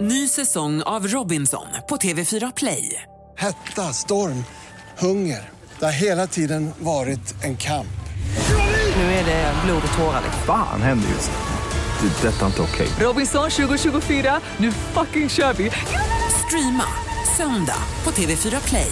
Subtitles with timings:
[0.00, 3.02] Ny säsong av Robinson på TV4 Play.
[3.38, 4.44] Hetta, storm,
[4.98, 5.48] hunger.
[5.78, 7.86] Det har hela tiden varit en kamp.
[8.96, 10.22] Nu är det blod och tårar.
[10.46, 12.08] Fan händer just nu.
[12.08, 12.28] Det.
[12.28, 12.88] är Detta är inte okej.
[13.06, 15.70] Robinson 2024, nu fucking kör vi!
[16.46, 16.84] Streama
[17.36, 18.90] söndag på TV4 Play.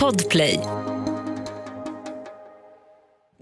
[0.00, 0.60] Podplay.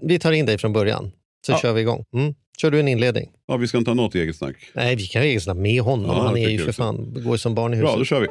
[0.01, 1.11] Vi tar in dig från början,
[1.45, 1.57] så Ja.
[1.57, 2.03] kör vi igång.
[2.13, 2.33] Mm.
[2.61, 3.29] Kör du en inledning?
[3.47, 4.55] Ja, vi ska inte ha något eget snack.
[4.73, 6.05] Nej, vi kan ju snabbt med honom.
[6.17, 7.99] Ja, Han är ju för fan, går som barn i Bra, huset.
[7.99, 8.27] då kör vi.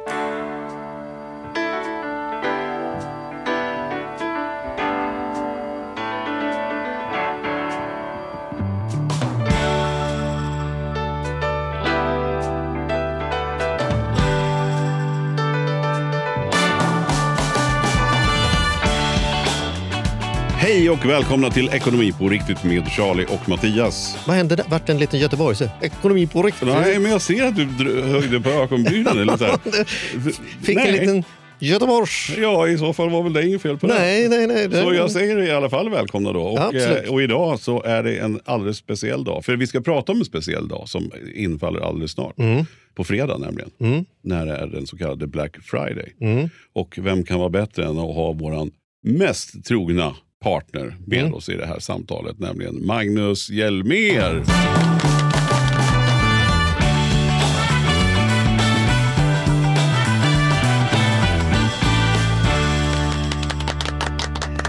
[21.05, 24.17] Och välkomna till Ekonomi på riktigt med Charlie och Mattias.
[24.27, 24.65] Vad hände där?
[24.69, 25.55] Vart det en liten Göteborg?
[25.55, 26.67] Så, ekonomi på riktigt.
[26.67, 29.19] Nej, men jag ser att du höjde på ögonbrynen.
[29.19, 29.57] eller så här.
[30.65, 30.87] Fick Nej.
[30.87, 31.23] en liten
[31.59, 32.31] Göteborgs...
[32.37, 33.93] Ja, i så fall var väl det inget fel på det.
[33.93, 34.67] Nej, nej, nej.
[34.67, 36.41] det- Så jag säger i alla fall välkomna då.
[36.41, 39.45] Och, eh, och idag så är det en alldeles speciell dag.
[39.45, 42.39] För vi ska prata om en speciell dag som infaller alldeles snart.
[42.39, 42.65] Mm.
[42.95, 43.69] På fredag nämligen.
[43.79, 44.05] Mm.
[44.23, 46.13] När det är den så kallade Black Friday.
[46.21, 46.49] Mm.
[46.73, 48.71] Och vem kan vara bättre än att ha våran
[49.03, 50.15] mest trogna
[50.49, 51.33] partner med Mm.
[51.33, 52.39] oss i det här samtalet.
[52.39, 54.43] Nämligen Magnus Hjelmér.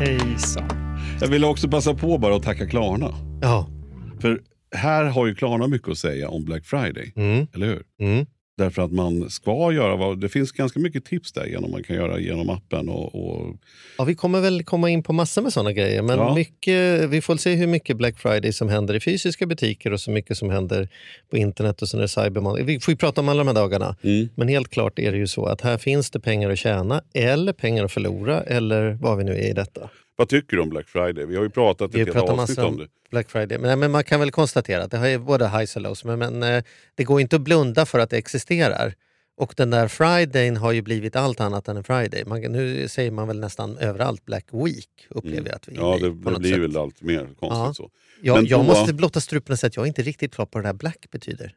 [0.01, 0.69] Hejsan.
[1.21, 3.15] Jag vill också passa på bara att tacka Klarna.
[3.43, 3.69] Ja.
[4.21, 4.41] För
[4.75, 7.13] här har ju Klarna mycket att säga om Black Friday.
[7.17, 7.47] Mm.
[7.55, 7.83] Eller hur?
[8.01, 8.27] Mm.
[8.59, 11.97] Därför att man ska göra vad, det finns ganska mycket tips där genom man kan
[11.97, 12.89] göra genom appen.
[12.89, 13.57] Och, och
[13.99, 16.03] ja, vi kommer väl komma in på massor med sådana grejer.
[16.03, 16.35] Men Ja.
[16.35, 20.11] mycket, vi får se hur mycket Black Friday som händer i fysiska butiker och så
[20.11, 20.89] mycket som händer
[21.31, 22.65] på internet och sen är Cyber Monday.
[22.65, 23.97] Vi får ju prata om alla de här dagarna.
[24.03, 27.03] mm, Men helt klart är det ju så att här finns det pengar att tjäna
[27.15, 29.91] eller pengar att förlora eller vad vi nu är i detta.
[30.17, 31.27] Vad tycker du om Black Friday?
[31.27, 32.87] Vi har ju pratat ett helt avsnitt om om det.
[33.11, 33.59] Black Friday.
[33.59, 36.05] Men, men man kan väl konstatera att det har ju både highs och lows.
[36.05, 36.63] Men, men eh,
[36.95, 38.95] det går inte att blunda för att det existerar.
[39.39, 42.25] Och den där Fridayn har ju blivit allt annat än en Friday.
[42.25, 45.87] Man, nu säger man väl nästan överallt Black Week upplever jag att vi Mm.
[45.89, 46.61] Ja, det, det blir sätt.
[46.61, 47.75] väl allt mer konstigt Ja.
[47.75, 47.91] så.
[48.23, 50.47] Jag, Men jag då- måste blotta strupen och säga att jag är inte riktigt klar
[50.47, 51.55] på vad det här Black betyder.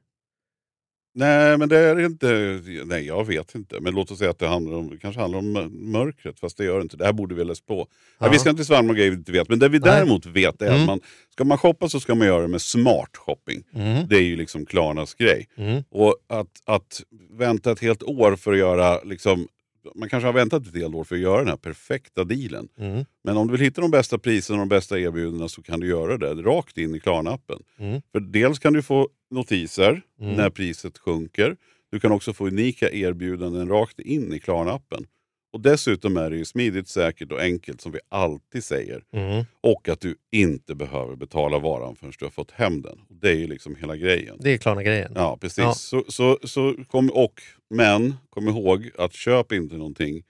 [1.14, 2.62] Nej, men det är inte...
[2.86, 3.80] Nej, jag vet inte.
[3.80, 6.40] Men låt oss säga att det handlar om, kanske handlar om mör- mörkret.
[6.40, 6.98] Fast det gör det inte.
[6.98, 7.78] Det här borde vi ha läst på.
[8.20, 8.26] Ja.
[8.26, 8.30] Ja.
[8.32, 9.50] vi ska inte svärma grejer vi inte vet.
[9.50, 9.90] Men det vi Nej.
[9.92, 10.86] däremot vet är att Mm.
[10.86, 11.00] man,
[11.34, 13.64] ska man shoppa så ska man göra det med smart shopping.
[13.76, 14.08] Mm.
[14.08, 15.48] Det är ju liksom Klarnas grej.
[15.58, 15.84] Mm.
[15.92, 19.02] Och att, att vänta ett helt år för att göra...
[19.04, 19.48] Liksom,
[19.96, 22.68] man kanske har väntat ett helt år för att göra den här perfekta dealen.
[22.78, 23.06] Mm.
[23.24, 25.88] Men om du vill hitta de bästa priserna och de bästa erbjudandena så kan du
[25.88, 27.64] göra det rakt in i Klarna-appen.
[27.80, 28.02] Mm.
[28.12, 30.36] För dels kan du få notiser Mm.
[30.36, 31.58] när priset sjunker.
[31.92, 35.06] Du kan också få unika erbjudanden rakt in i Klarna-appen.
[35.54, 39.04] Och dessutom är det ju smidigt, säkert och enkelt som vi alltid säger.
[39.14, 39.46] Mm.
[39.62, 43.00] Och att du inte behöver betala varan förrän du har fått hem den.
[43.10, 44.38] Och Det är ju liksom hela grejen.
[44.40, 45.12] Det är Klarna-grejen.
[45.16, 45.58] Ja, precis.
[45.58, 45.74] Ja.
[45.74, 50.24] Så, så, så kom, och, men kom ihåg att köp inte någonting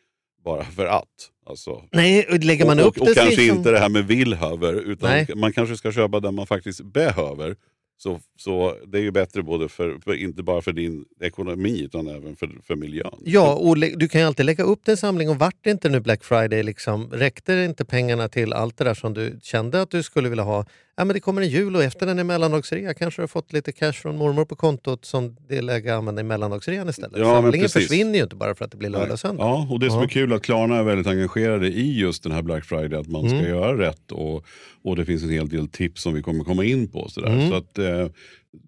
[0.43, 1.05] bara för att.
[1.45, 3.89] Alltså, Nej, och lägger man och, upp och, det och kanske liksom- inte det här
[3.89, 5.27] med villhöver, utan Nej.
[5.35, 7.55] man kanske ska köpa där man faktiskt behöver.
[8.01, 12.07] Så, så det är ju bättre både för, för, inte bara för din ekonomi utan
[12.07, 13.19] även för, för miljön.
[13.25, 15.99] Ja, och du kan ju alltid lägga upp din samling och vart det inte nu
[15.99, 19.91] Black Friday, liksom, räckte det inte pengarna till allt det där som du kände att
[19.91, 20.65] du skulle vilja ha?
[20.99, 23.53] Ja, men det kommer en jul och efter den är mellandagsrea kanske du har fått
[23.53, 27.17] lite cash från mormor på kontot som det är läge att använda i mellandagsrean istället.
[27.19, 29.43] Ja, Samlingen försvinner ju inte bara för att det blir lördag och söndag.
[29.43, 32.31] Ja, och det som är kul är att Klarna är väldigt engagerade i just den
[32.31, 33.49] här Black Friday, att man ska Mm.
[33.49, 34.45] göra rätt och,
[34.83, 37.09] och det finns en hel del tips som vi kommer komma in på.
[37.09, 37.27] Sådär.
[37.27, 37.49] Mm.
[37.49, 38.07] Så att, eh,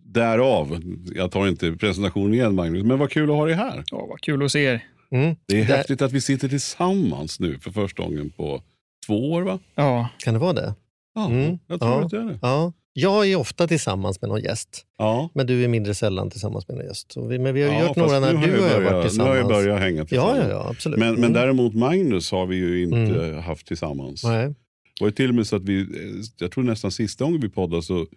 [0.06, 0.82] därav,
[1.16, 3.84] jag tar inte presentationen igen Magnus, men vad kul att ha dig här.
[3.92, 4.84] Ja, vad kul att se er.
[5.12, 5.36] Mm.
[5.48, 8.62] Det är Där- häftigt att vi sitter tillsammans nu för första gången på
[9.08, 9.60] två år va?
[9.76, 10.74] Ja, Kan det vara det?
[11.16, 11.60] Ja, Mm.
[11.68, 12.02] jag tror Ja.
[12.06, 12.40] att det är det.
[12.42, 12.74] Ja.
[12.94, 15.30] Jag är ofta tillsammans med någon gäst, Ja.
[15.34, 17.14] men du är mindre sällan tillsammans med någon gäst.
[17.30, 18.90] Vi, men vi har Ja, gjort några när du jag och jag har börjat- varit
[18.92, 19.38] Nu har tillsammans.
[19.38, 20.40] jag börjat hänga ja, tillsammans.
[20.42, 21.00] ja, ja, absolut.
[21.00, 21.34] Men, men Mm.
[21.34, 23.38] däremot Magnus har vi ju inte Mm.
[23.44, 24.24] haft tillsammans.
[24.24, 24.54] Nej.
[25.02, 27.50] Var ju till och med så att vi, eh, jag tror nästan sista gången vi
[27.50, 28.08] poddade så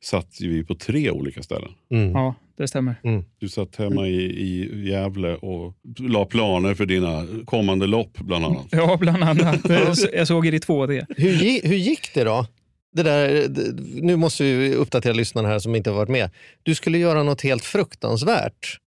[0.00, 1.70] satt vi på tre olika ställen.
[1.90, 2.12] Mm.
[2.12, 2.94] ja, det stämmer.
[3.38, 8.66] Du satt hemma i, i Gävle och la planer för dina kommande lopp bland annat.
[8.70, 9.60] Ja, bland annat.
[10.12, 11.06] Jag såg er i 2D.
[11.16, 12.46] Hur, hur gick det då?
[12.92, 13.48] Det där,
[14.02, 16.30] nu måste vi uppdatera lyssnarna här som inte har varit med.
[16.62, 18.78] Du skulle göra något helt fruktansvärt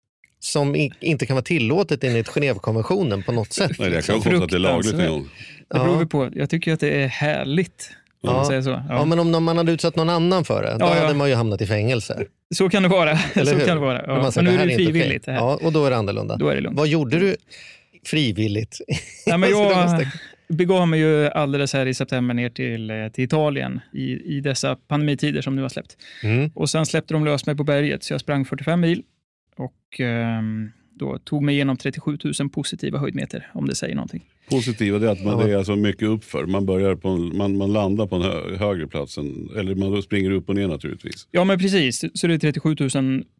[0.46, 3.72] som inte kan vara tillåtet enligt Genèvekonventionen på något sätt.
[3.80, 4.22] Nej, jag liksom.
[4.22, 5.28] kan konstatera att det är lagligt.
[5.70, 6.30] Det beror vi på.
[6.34, 7.90] Jag tycker att det är härligt.
[8.24, 8.46] Om man Ja.
[8.48, 8.70] säger så.
[8.70, 8.84] Ja.
[8.90, 9.06] Ja.
[9.06, 11.02] men om man hade utsatt någon annan för det, då Ja, ja.
[11.02, 12.26] hade man ju hamnat i fängelse.
[12.56, 13.12] Så kan det vara.
[13.34, 13.66] Eller så hur?
[13.66, 14.04] kan det vara.
[14.08, 14.32] Ja.
[14.32, 15.26] säger, Men nu det är det frivilligt.
[15.26, 15.40] Det här.
[15.40, 16.36] Ja, och då är det annorlunda.
[16.38, 16.78] Då är det lugnt.
[16.78, 17.36] Vad gjorde du
[18.06, 18.78] frivilligt?
[19.26, 20.08] Ja, men jag
[20.48, 24.76] begav mig ju alldeles här i september ner till, eh, till Italien i, i dessa
[24.76, 25.98] pandemitider som nu har släppt.
[26.24, 26.52] Mm.
[26.56, 29.04] Och Sen släppte de lös mig på berget, så jag sprang 45 mil
[29.56, 34.24] och ehm, då tog mig igenom 37 000 positiva höjdmeter, om det säger någonting.
[34.50, 35.46] Positiva det är att man, Ja.
[35.46, 36.46] det är alltså mycket uppför.
[36.46, 39.18] Man, börjar på en, man, man landar på en hö, högre plats.
[39.18, 41.28] Än, eller man springer upp och ner naturligtvis.
[41.32, 42.04] Ja, men precis.
[42.14, 42.90] Så det är 37 000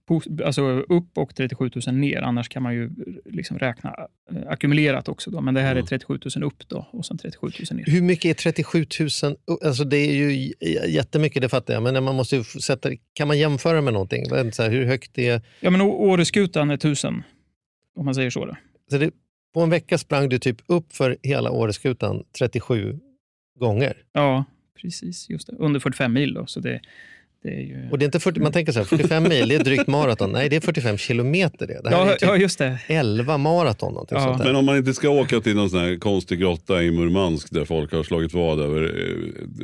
[0.10, 2.22] pos- alltså upp och 37 000 ner.
[2.22, 2.90] Annars kan man ju
[3.26, 3.96] liksom räkna
[4.32, 5.32] eh, ackumulerat också.
[5.32, 5.42] Då.
[5.42, 5.86] Men det här är Mm.
[5.86, 7.86] 37 000 upp då, och sen 37 000 ner.
[7.92, 9.36] Hur mycket är 37 000?
[9.66, 10.54] Alltså det är ju
[10.88, 11.84] jättemycket, det fattar jag.
[11.84, 14.26] Men man måste sätta, kan man jämföra med någonting?
[14.52, 15.42] Så här, hur högt det är?
[15.60, 17.24] Ja, men Åreskutan är 1000,
[17.96, 18.46] om man säger så.
[18.46, 18.56] Då.
[18.92, 19.12] Så det,
[19.56, 23.00] på en vecka sprang du typ upp för hela Åreskutan 37
[23.60, 23.98] gånger.
[24.14, 24.46] Ja,
[24.82, 25.30] precis.
[25.30, 25.56] Just det.
[25.60, 26.82] Under 45 mil då, så det,
[27.44, 27.90] det är ju...
[27.92, 30.32] Och det är inte 40, man tänker så här, 45 mil, det är drygt maraton.
[30.32, 31.82] Nej, det är 45 kilometer det.
[31.84, 32.80] Det här ja, är typ ja, just det.
[32.88, 34.06] 11 maraton.
[34.10, 34.24] Ja.
[34.24, 34.46] sånt där.
[34.46, 37.66] Men om man inte ska åka till någon sån här konstig grotta i Murmansk där
[37.66, 38.84] folk har slagit vad över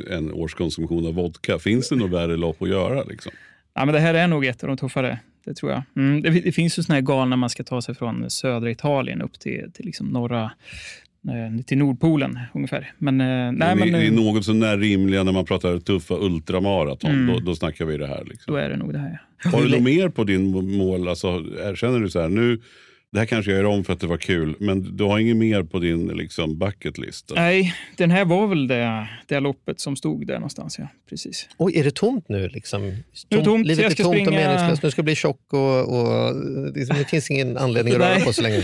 [0.08, 1.58] eh, en årskonsumtion av vodka.
[1.58, 3.04] Finns det något värre lopp att göra?
[3.04, 3.32] Liksom?
[3.74, 5.18] Ja, men det här är nog ett av de tuffare.
[5.44, 5.82] Det tror jag.
[5.96, 9.22] Mm, det, det finns ju såna här galna man ska ta sig från södra Italien
[9.22, 10.50] upp till, till liksom norra
[11.28, 12.92] eh, till Nordpolen ungefär.
[12.98, 15.78] Men, eh, nej, men, men, det är eh, något så när rimliga när man pratar
[15.78, 17.10] tuffa ultramaraton.
[17.10, 17.34] Mm.
[17.34, 18.24] Då, då snackar vi det här.
[18.24, 18.54] Liksom.
[18.54, 19.22] då är det nog det här.
[19.44, 19.50] ja.
[19.50, 21.08] Har du något mer på din mål?
[21.08, 21.28] Alltså,
[21.64, 22.60] är- känner du så här, nu,
[23.12, 25.36] det här kanske jag gör om för att det var kul, men du har inget
[25.36, 27.32] mer på din liksom, bucket list?
[27.34, 30.78] Nej, den här var väl det, det loppet som stod där någonstans.
[30.78, 30.88] Ja.
[31.10, 31.48] Precis.
[31.58, 32.48] Oj, är det tomt nu?
[32.48, 32.82] Liksom?
[32.82, 32.88] Nu
[33.30, 34.82] är det tomt, Livet jag är tomt och springa- meningslöst.
[34.82, 36.34] Nu ska jag bli tjock och, och
[36.74, 38.62] det, det finns ingen anledning att röra på sig längre.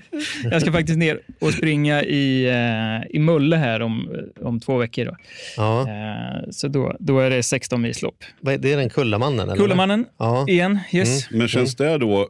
[0.50, 4.08] Jag ska faktiskt ner och springa i, eh, i Mulle här om,
[4.40, 5.04] om två veckor.
[5.04, 5.16] Då.
[5.56, 5.80] Ja.
[5.88, 8.24] Eh, så då, då är det 16 mils lopp.
[8.46, 9.40] Är- Det är den Kullamannen?
[9.48, 9.56] Eller?
[9.56, 10.46] Kullamannen Ja.
[10.48, 11.30] igen, yes.
[11.30, 12.28] Men känns det då,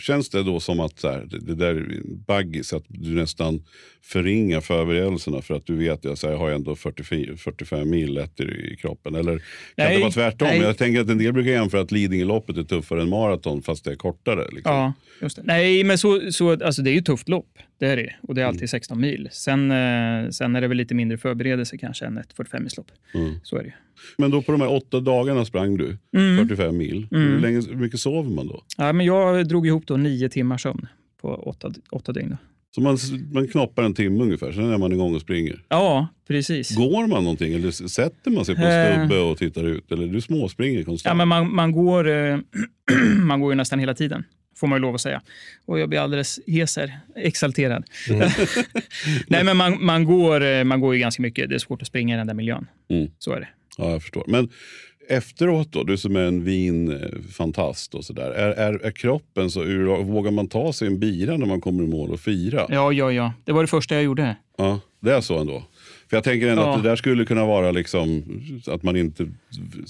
[0.00, 3.62] känns det då som att så här, det, det där är baggis, att du nästan
[4.02, 8.76] förringar förberedelserna för att du vet att jag har ändå 44, 45 mil lätt i,
[8.76, 9.14] kroppen?
[9.14, 9.40] Eller kan
[9.76, 10.48] Nej, det vara tvärtom?
[10.48, 10.60] nej.
[10.60, 13.90] Jag tänker att en del brukar jämföra att Lidingöloppet är tuffare än maraton fast det
[13.90, 14.44] är kortare.
[14.52, 14.72] Liksom.
[14.74, 14.92] Ja,
[15.22, 15.42] just det.
[15.44, 17.58] Nej, men så, så, alltså det är ju ett tufft lopp.
[17.78, 18.14] Det är det.
[18.22, 19.28] Och det är alltid 16 mil.
[19.32, 22.86] Sen, eh, sen är det väl lite mindre förberedelse kanske än ett 45-milslopp.
[23.14, 23.34] Mm.
[23.42, 23.72] Så är det ju.
[24.18, 26.48] Men då på de här åtta dagarna sprang du Mm.
[26.48, 27.06] 45 mil.
[27.12, 27.32] Mm.
[27.32, 28.62] Hur, länge, hur mycket sover man då?
[28.76, 30.86] Ja, men jag drog ihop då nio timmars sömn
[31.20, 32.36] på åtta, åtta dygn.
[32.74, 32.98] Så man,
[33.32, 35.62] man knoppar en timme ungefär, sen är man igång och springer.
[35.68, 36.76] Ja, precis.
[36.76, 38.98] Går man någonting eller sätter man sig på en Eh.
[39.06, 39.92] stubbe och tittar ut?
[39.92, 41.10] Eller du småspringer konstant?
[41.10, 42.38] Ja, men man, man, går, eh,
[43.24, 44.24] man går ju nästan hela tiden,
[44.56, 45.22] får man ju lov att säga.
[45.66, 47.84] Och jag blir alldeles hes här, exalterad.
[49.26, 51.48] Nej, men man, man, går, eh, man går ju ganska mycket.
[51.48, 52.66] Det är svårt att springa i den där miljön.
[52.90, 53.10] Mm.
[53.18, 53.48] Så är det.
[53.78, 54.24] Ja, jag förstår.
[54.28, 54.48] Men
[55.10, 58.30] efteråt då, du som är en vinfantast och sådär.
[58.30, 61.84] Är, är, är kroppen så ur, vågar man ta sig en bira när man kommer
[61.84, 62.66] i mål och fira?
[62.68, 63.32] Ja, ja, ja.
[63.44, 64.36] Det var det första jag gjorde.
[64.58, 65.62] Ja, det är så ändå.
[66.10, 66.74] För jag tänker ändå Ja.
[66.76, 68.24] att det där skulle kunna vara liksom
[68.66, 69.26] att man inte...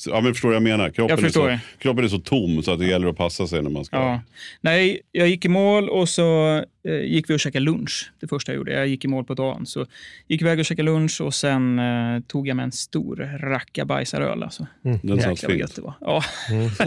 [0.07, 0.91] Ja men förstår vad jag menar?
[0.91, 1.61] Kroppen, Jag är så, det.
[1.79, 3.97] kroppen är så tom så att det gäller att passa sig när man ska...
[3.97, 4.21] Ja.
[4.61, 6.57] Nej, jag gick i mål och så
[6.89, 8.13] eh, gick vi och käkade lunch.
[8.21, 8.73] Det första jag gjorde.
[8.73, 9.67] Jag gick i mål på dagen.
[9.67, 9.87] Så
[10.29, 14.43] gick iväg och käkade lunch och sen eh, tog jag med en stor rackabajsaröl.
[14.43, 14.67] Alltså.
[14.83, 15.77] Den Jäklar satt fint.
[15.77, 15.95] det var.
[16.01, 16.23] Ja.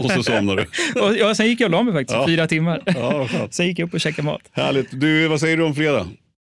[0.00, 0.62] Och så somnar du.
[1.00, 2.26] Och, ja, sen gick jag och la mig faktiskt, Ja.
[2.26, 2.82] fyra timmar.
[2.86, 3.28] Ja.
[3.50, 4.42] Sen gick jag upp och käkade mat.
[4.52, 5.00] Härligt.
[5.00, 6.08] Du, vad säger du om fredag?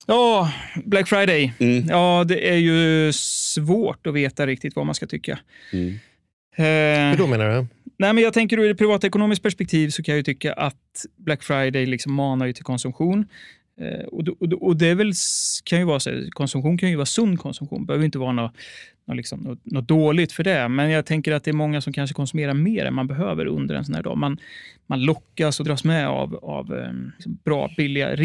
[0.05, 0.51] Ja,
[0.85, 1.53] Black Friday.
[1.59, 1.87] Mm.
[1.89, 5.39] Ja, det är ju svårt att veta riktigt vad man ska tycka.
[5.73, 5.87] Mm.
[6.55, 7.67] Eh, Hur då menar du?
[7.97, 11.43] Nej, men jag tänker ur ett privatekonomiskt perspektiv så kan jag ju tycka att Black
[11.43, 13.25] Friday liksom manar ju till konsumtion.
[13.81, 15.13] Eh, och, och, och det är väl,
[15.63, 17.81] kan ju vara så, konsumtion kan ju vara sund konsumtion.
[17.81, 18.53] Det behöver inte vara något,
[19.07, 20.67] något, liksom, något, något dåligt för det.
[20.67, 23.75] Men jag tänker att det är många som kanske konsumerar mer än man behöver under
[23.75, 24.17] en sån här dag.
[24.17, 24.37] Man,
[24.87, 28.15] man lockas och dras med av, av eh, liksom bra, billiga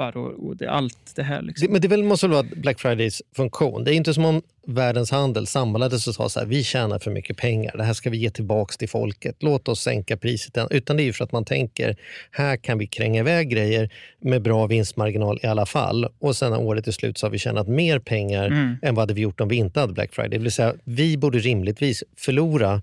[0.00, 1.42] realappar och, och det, allt det här.
[1.42, 1.66] Liksom.
[1.66, 3.84] Det, men det väl måste vara Black Fridays funktion.
[3.84, 7.10] Det är inte som om världens handel samlades och sa så här, vi tjänar för
[7.10, 10.58] mycket pengar, det här ska vi ge tillbaks till folket, låt oss sänka priset.
[10.70, 11.96] Utan det är ju för att man tänker,
[12.30, 13.90] här kan vi kränga iväg grejer
[14.20, 16.06] med bra vinstmarginal i alla fall.
[16.18, 18.76] Och sen när året är slut så har vi tjänat mer pengar Mm.
[18.82, 20.30] än vad hade vi gjort om vi inte hade Black Friday.
[20.30, 22.82] Det vill säga, vi borde rimligtvis förlora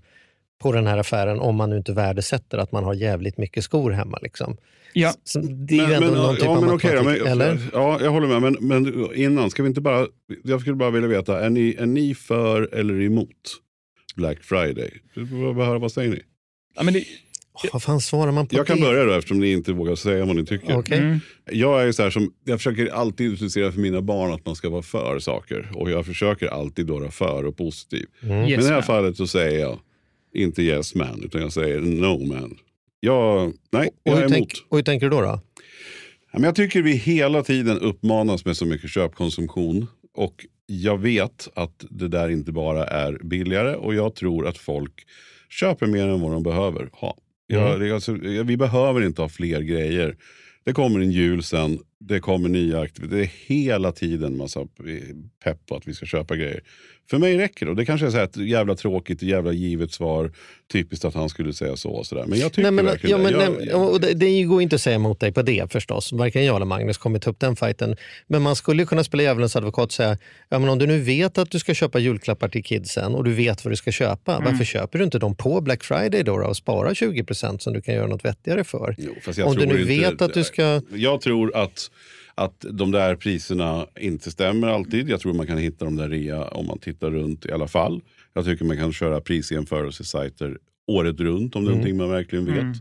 [0.58, 3.90] på den här affären om man nu inte värdesätter att man har jävligt mycket skor
[3.90, 4.18] hemma.
[4.22, 4.56] Liksom.
[4.92, 5.14] Ja.
[5.24, 7.58] Så det är ju ändå någon typ ja, av men matematik, men, eller?
[7.72, 8.42] Ja, jag håller med.
[8.42, 10.06] Men, men innan, ska vi inte bara...
[10.44, 13.28] Jag skulle bara vilja veta, är ni, är ni för eller emot
[14.16, 14.90] Black Friday?
[15.56, 16.22] Höra, Vad säger ni?
[16.76, 17.04] Ja, men det,
[17.72, 18.82] Vad fan svarar man på Jag kan det?
[18.82, 20.78] börja då eftersom ni inte vågar säga vad ni tycker.
[20.78, 20.98] Okej.
[20.98, 21.20] Mm.
[21.50, 24.68] Jag är så här som, jag försöker alltid introducera för mina barn att man ska
[24.68, 25.70] vara för saker.
[25.74, 28.06] Och jag försöker alltid vara för och positiv.
[28.22, 29.78] Yes, Men i det här fallet så säger jag
[30.38, 32.58] inte yes man, utan jag säger no man.
[33.00, 34.32] Jag, nej, Och jag är hur, emot.
[34.32, 35.20] tänk, och hur tänker du då?
[35.20, 35.40] då?
[36.32, 39.86] Ja, men jag tycker vi hela tiden uppmanas med så mycket köpkonsumtion.
[40.14, 44.92] Och jag vet att det där inte bara är billigare och jag tror att folk
[45.48, 47.16] köper mer än vad de behöver ha.
[47.46, 48.12] Jag, det är alltså,
[48.44, 50.16] vi behöver inte ha fler grejer.
[50.64, 53.16] Det kommer en jul sen, det kommer nya aktiviteter.
[53.16, 54.60] Det är hela tiden massa
[55.44, 56.60] pepp på att vi ska köpa grejer.
[57.10, 57.70] För mig räcker det.
[57.70, 60.32] Och det kanske är så här ett jävla tråkigt, jävla givet svar.
[60.72, 61.90] Typiskt att han skulle säga så.
[61.90, 62.26] Och så där.
[62.26, 63.44] Men jag tycker Nej, men, verkligen ja, men, det.
[63.44, 66.12] Jag- nej, och det, det går inte att säga emot dig på det förstås.
[66.12, 67.96] Varken jag eller Magnus kommer ta upp den fighten.
[68.26, 71.38] Men man skulle kunna spela djävulens advokat och säga, ja, men om du nu vet
[71.38, 74.44] att du ska köpa julklappar till kidsen och du vet vad du ska köpa, Mm.
[74.52, 77.80] varför köper du inte dem på Black Friday då, då och sparar 20% som du
[77.82, 78.94] kan göra något vettigare för?
[78.98, 80.82] Jo, fast jag om du nu inte- vet att du ska...
[80.94, 81.87] Jag tror att,
[82.34, 85.08] att de där priserna inte stämmer alltid.
[85.08, 88.00] Jag tror man kan hitta de där rea om man tittar runt i alla fall.
[88.34, 92.76] Jag tycker man kan köra prisjämförelsesajter året runt om det är någonting man verkligen vet.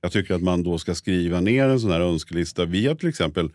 [0.00, 2.64] Jag tycker att man då ska skriva ner en sån här önskelista.
[2.64, 3.50] Vi har till exempel,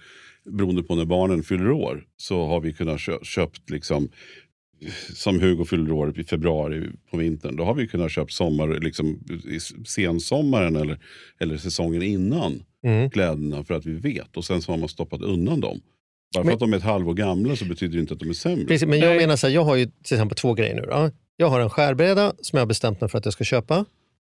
[0.49, 4.09] beroende på när barnen fyller år, så har vi kunnat kö- köpt liksom
[5.15, 9.19] som Hugo fyller år i februari på vintern, då har vi kunnat köpa sommar, liksom,
[9.49, 10.99] i sensommaren eller,
[11.39, 13.09] eller säsongen innan Mm.
[13.09, 14.37] kläderna för att vi vet.
[14.37, 15.79] Och sen så har man stoppat undan dem.
[16.35, 18.29] Bara för Men- att de är ett halvår gamla så betyder det inte att de
[18.29, 18.65] är sämre.
[18.65, 20.81] Precis, men jag menar så här, jag har ju till exempel två grejer nu.
[20.81, 21.11] Då.
[21.37, 23.85] Jag har en skärbräda som jag har bestämt mig för att jag ska köpa.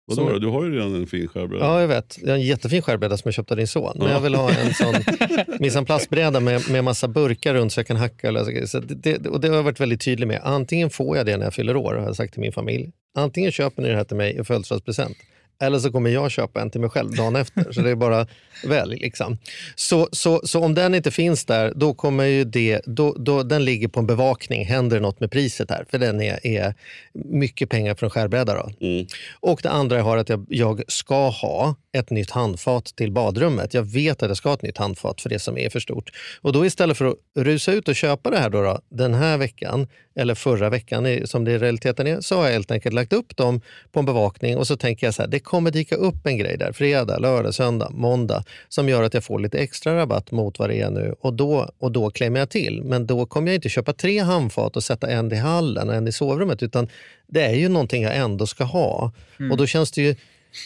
[0.06, 0.38] Vadå som- då?
[0.38, 1.64] Du har ju redan en fin skärbräda.
[1.64, 2.18] Ja, jag vet.
[2.22, 3.92] Jag har en jättefin skärbräda som jag köpte av din son.
[3.98, 4.12] Men Ja.
[4.12, 4.94] jag vill ha en sån
[5.60, 8.32] mise en place-bräda med, med massa burkar runt så jag kan hacka.
[8.32, 8.66] grejer.
[8.66, 10.40] Så det, det, och det har jag varit väldigt tydlig med.
[10.44, 12.90] Antingen får jag det när jag fyller år, har jag sagt till min familj.
[13.18, 15.16] Antingen köper ni det här till mig i födelsedagspresent.
[15.60, 17.72] Eller så kommer jag köpa en till mig själv dagen efter.
[17.72, 18.26] Så det är bara
[18.64, 18.96] välj.
[18.96, 19.38] Liksom.
[19.74, 23.64] Så, så, så om den inte finns där, då kommer ju det, då, då, den
[23.64, 24.66] ligger på en bevakning.
[24.66, 25.84] Händer det något med priset här?
[25.90, 26.74] För den är, är
[27.12, 28.54] mycket pengar för en skärbräda.
[28.54, 28.86] Då.
[28.86, 29.06] Mm.
[29.40, 33.74] Och det andra jag har att jag, jag ska ha ett nytt handfat till badrummet.
[33.74, 36.10] Jag vet att jag ska ha ett nytt handfat för det som är för stort.
[36.40, 39.38] Och då istället för att rusa ut och köpa det här då, då den här
[39.38, 39.88] veckan
[40.18, 43.36] eller förra veckan som det i realiteten är, så har jag helt enkelt lagt upp
[43.36, 43.60] dem
[43.92, 46.56] på en bevakning och så tänker jag så här, det kommer dyka upp en grej
[46.58, 50.70] där fredag, lördag, söndag, måndag som gör att jag får lite extra rabatt mot vad
[50.70, 52.82] det är nu och då, och då klämmer jag till.
[52.84, 56.08] Men då kommer jag inte köpa tre handfat och sätta en i hallen och en
[56.08, 56.88] i sovrummet utan
[57.26, 59.12] det är ju någonting jag ändå ska ha.
[59.50, 60.16] Och då känns det ju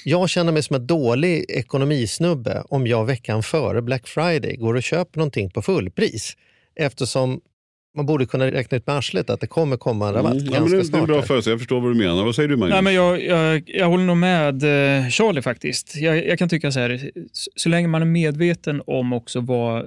[0.05, 4.83] jag känner mig som en dålig ekonomisnubbe om jag veckan före Black Friday går och
[4.83, 6.37] köper någonting på fullpris.
[6.75, 7.41] Eftersom
[7.97, 10.45] man borde kunna räkna ut med arslet att det kommer komma en rabatt Mm.
[10.45, 11.07] Ja, ganska men det, det är snart.
[11.07, 11.51] bra förutsägelse.
[11.51, 12.25] Jag förstår vad du menar.
[12.25, 12.73] Vad säger du Magnus?
[12.73, 15.97] Nej, men jag, jag, jag håller nog med eh, Charlie faktiskt.
[15.97, 19.79] Jag, jag kan tycka så här, så, så länge man är medveten om också vad,
[19.79, 19.85] eh,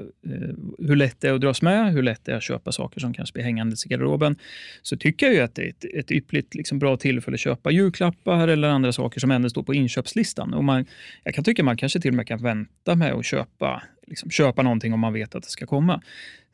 [0.79, 3.13] hur lätt det är att dras med, hur lätt det är att köpa saker som
[3.13, 4.35] kanske blir hängandes i garderoben,
[4.81, 7.71] så tycker jag ju att det är ett, ett yppligt liksom, bra tillfälle att köpa
[7.71, 10.53] julklappar eller andra saker som ändå står på inköpslistan.
[10.53, 10.85] Och man,
[11.23, 13.83] jag kan tycka man kanske till och med kan vänta med att köpa,
[14.13, 16.01] liksom, köpa någonting om man vet att det ska komma.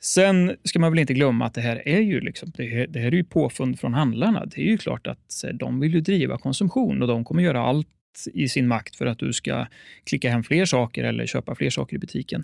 [0.02, 3.00] Sen ska man väl inte glömma att det här är ju, liksom, det här, det
[3.00, 4.46] här är ju påfund från handlarna.
[4.46, 7.88] Det är ju klart att de vill ju driva konsumtion och de kommer göra allt
[8.34, 9.66] i sin makt för att du ska
[10.04, 12.44] klicka hem fler saker eller köpa fler saker i butiken.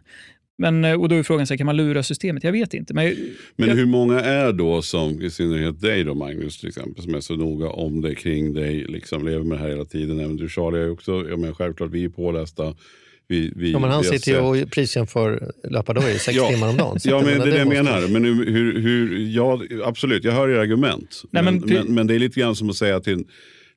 [0.58, 2.44] Men, eh, och då är frågan, så kan man lura systemet?
[2.44, 2.94] Jag vet inte.
[2.94, 3.16] Men,
[3.56, 7.16] Men jag, hur många är då som, i synnerhet dig då Magnus till exempel, som
[7.16, 10.20] är så noga om dig, kring dig, liksom lever med det här hela tiden.
[10.20, 12.76] Även du Charlie är också, ja, men självklart vi är pålästa.
[13.28, 16.50] Vi, vi, Ja, men han sitter ju sett- och prisjämför löpardor i sex Ja.
[16.50, 16.98] timmar om dagen.
[17.04, 18.08] Ja, men det är det jag menar.
[18.08, 21.24] Men hur, hur, ja, absolut, jag hör era argument.
[21.32, 23.24] Nej, men, men men, men, det är lite grann som att säga till,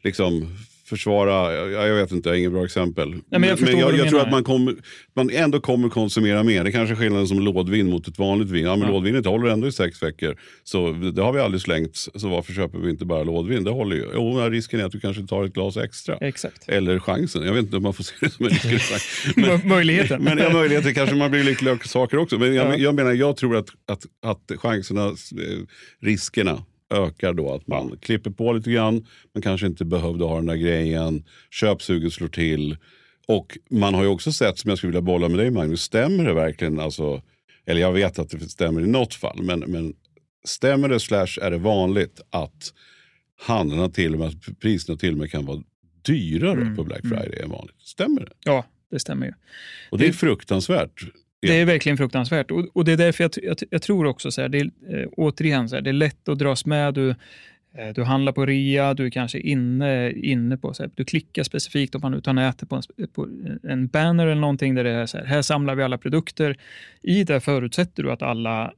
[0.04, 0.56] liksom,
[0.88, 3.14] försvara, ja, jag vet inte, jag har inget bra exempel.
[3.30, 4.74] men jag förstår jag, vad du jag tror att man, kommer,
[5.16, 6.64] man ändå kommer konsumera mer.
[6.64, 8.64] Det kanske är skillnaden som lådvin mot ett vanligt vin.
[8.64, 8.92] Ja, men Ja.
[8.94, 10.36] Lådvinet håller ändå i sex veckor.
[10.64, 11.96] Så det har vi aldrig slängt.
[11.96, 13.64] Så varför köper vi inte bara lådvin?
[13.64, 14.04] Det håller ju.
[14.14, 16.16] Jo, risken är att du kanske tar ett glas extra.
[16.16, 16.68] exakt.
[16.68, 17.42] Eller chansen.
[17.42, 18.92] Jag vet inte om man får se det som en risk.
[19.36, 20.22] Men- Mö- Möjligheten.
[20.22, 22.38] men ja, möjligheter kanske man blir lyckliga saker också.
[22.38, 22.76] Men jag, Ja.
[22.76, 25.12] jag menar, jag tror att, att, att chanserna, eh,
[26.02, 27.54] riskerna ökar då.
[27.54, 31.24] Att man klipper på lite grann, men kanske inte behövde ha den där grejen.
[31.50, 32.76] Köpsuget slår till.
[33.26, 36.24] Och man har ju också sett, som jag skulle vilja bolla med dig Magnus, stämmer
[36.24, 36.80] det verkligen?
[36.80, 37.22] Alltså,
[37.66, 39.94] eller jag vet att det stämmer i något fall, men, men
[40.44, 42.72] stämmer det slash är det vanligt att
[43.40, 45.62] handlarna till och med, priserna till och med kan vara
[46.06, 47.18] dyrare Mm, på Black mm.
[47.18, 47.76] Friday än vanligt?
[47.80, 48.32] Stämmer det?
[48.44, 49.32] Ja, det stämmer ju.
[49.90, 51.04] Och det är Det- fruktansvärt.
[51.40, 52.50] Det är verkligen fruktansvärt.
[52.50, 55.08] Och, och det är därför jag, jag, jag tror också, så här, det är, eh,
[55.12, 56.94] återigen, så här, det är lätt att dras med.
[56.94, 57.14] Du,
[57.78, 61.42] Eh, Du handlar på rea, du är kanske inne, inne på, så här, du klickar
[61.42, 62.82] specifikt om man nu tar nätet på en,
[63.14, 63.28] på
[63.62, 66.56] en banner eller någonting där det är så här, här samlar vi alla produkter.
[67.02, 68.72] I det förutsätter du att alla,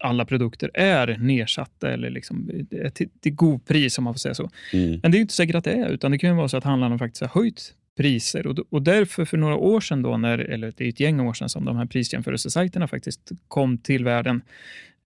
[0.00, 4.34] alla produkter är nedsatta eller liksom, eh, till, till god pris om man får säga
[4.34, 4.50] så.
[4.72, 5.00] Mm.
[5.02, 6.64] Men det är inte säkert att det är, utan det kan ju vara så att
[6.64, 8.46] handlarna faktiskt har höjt priser.
[8.46, 11.32] Och, och därför för några år sedan, då, när, eller det är ett gäng år
[11.34, 14.40] sedan som de här prisjämförelsesajterna faktiskt kom till världen.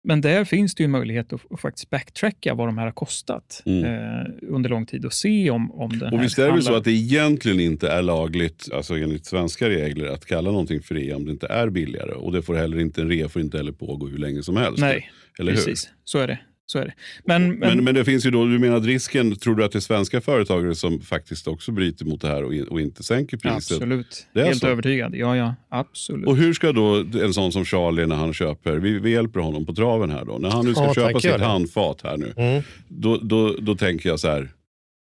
[0.04, 3.62] Men där finns det ju möjlighet att, att faktiskt backtracka vad de här har kostat
[3.66, 3.84] Mm.
[3.84, 6.74] eh, under lång tid och se om, om den Och visst är det väl så
[6.74, 11.16] att det egentligen inte är lagligt, alltså enligt svenska regler, att kalla någonting för rea
[11.16, 12.12] om det inte är billigare.
[12.12, 14.78] Och det får heller inte, en rea får inte heller pågå hur länge som helst.
[14.80, 15.56] Nej, Eller hur?
[15.56, 15.90] precis.
[16.04, 16.38] Så är det.
[16.70, 16.92] Så är det.
[17.24, 19.72] Men, men, Men, men det finns ju då, du menar att risken, tror du att
[19.72, 23.02] det är svenska företagare som faktiskt också bryter mot det här och, in, och inte
[23.02, 23.56] sänker priset?
[23.76, 24.26] absolut.
[24.34, 24.66] Det är Helt så?
[24.66, 25.14] övertygad.
[25.14, 25.54] Ja, ja.
[25.68, 26.26] Absolut.
[26.26, 29.66] Och hur ska då en sån som Charlie när han köper, vi, vi hjälper honom
[29.66, 32.32] på traven här då, när han nu ska Ja, köpa tack, sitt handfat här nu,
[32.36, 32.62] Mm.
[32.88, 34.48] då, då, då tänker jag så här,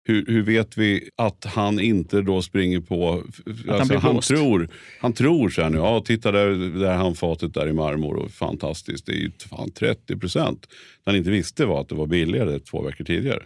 [0.08, 3.22] hur, hur vet vi att han inte då springer på...
[3.68, 4.68] Alltså, han han, tror,
[5.00, 8.30] han tror så här nu, ja titta där, det här handfatet där i marmor och
[8.30, 10.66] fantastiskt, det är ju fan 30 procent.
[11.04, 13.42] Han inte visste var att det var billigare två veckor tidigare.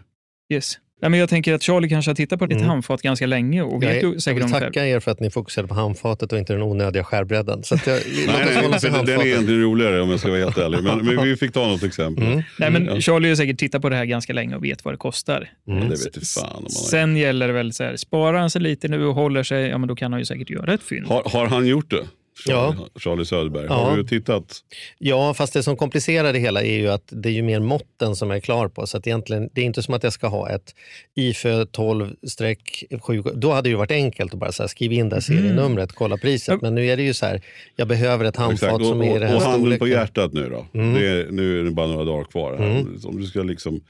[0.52, 0.78] Yes.
[1.02, 2.68] Nej, men jag tänker att Charlie kanske har tittat på ditt Mm.
[2.68, 4.66] handfat ganska länge och Jag, vet jag säkert vill ungefär.
[4.66, 7.62] tacka er för att ni fokuserade på handfatet och inte den onödiga skärbredden.
[7.62, 10.38] Så att jag, Nej, nej, för till den är egentligen roligare om jag ska vara
[10.40, 10.82] helt ärlig.
[10.82, 12.24] Men, men vi fick ta något exempel.
[12.26, 12.42] Mm.
[12.58, 13.00] Nej, men Ja.
[13.00, 15.50] Charlie har säkert tittat på det här ganska länge och vet vad det kostar.
[15.68, 15.80] Mm.
[15.82, 16.70] det vet jag fan om man.
[16.70, 19.78] Sen gäller det väl så här, sparar han sig lite nu och håller sig, ja
[19.78, 21.06] men då kan han ju säkert göra ett fynd.
[21.06, 22.02] Har, har han gjort det?
[22.46, 23.00] Charlie, Ja.
[23.00, 23.66] Charlie Söderberg.
[23.68, 23.74] Ja.
[23.74, 24.58] Har du tittat?
[24.98, 28.16] Ja, fast det som komplicerar det hela är ju att det är ju mer måtten
[28.16, 28.86] som jag är klar på.
[28.86, 30.74] Så att egentligen, det är inte som att jag ska ha ett
[31.14, 33.32] IFÖ 12-7.
[33.34, 35.92] Då hade det ju varit enkelt att bara så här, skriva in det här serienumret,
[35.92, 36.62] kolla priset.
[36.62, 37.42] Men nu är det ju så här,
[37.76, 38.80] jag behöver ett handfat Exakt.
[38.80, 40.80] Och, som är i den här och handen på hjärtat nu då.
[40.80, 40.94] Mm.
[40.94, 42.56] Det är, nu är det bara några dagar kvar.
[42.56, 42.70] Här.
[42.70, 42.98] Mm.
[43.04, 43.80] Om du ska liksom,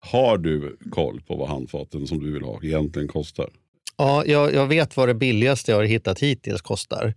[0.00, 3.48] har du koll på vad handfaten som du vill ha egentligen kostar?
[3.96, 7.14] Ja, jag, jag vet vad det billigaste jag har hittat hittills kostar.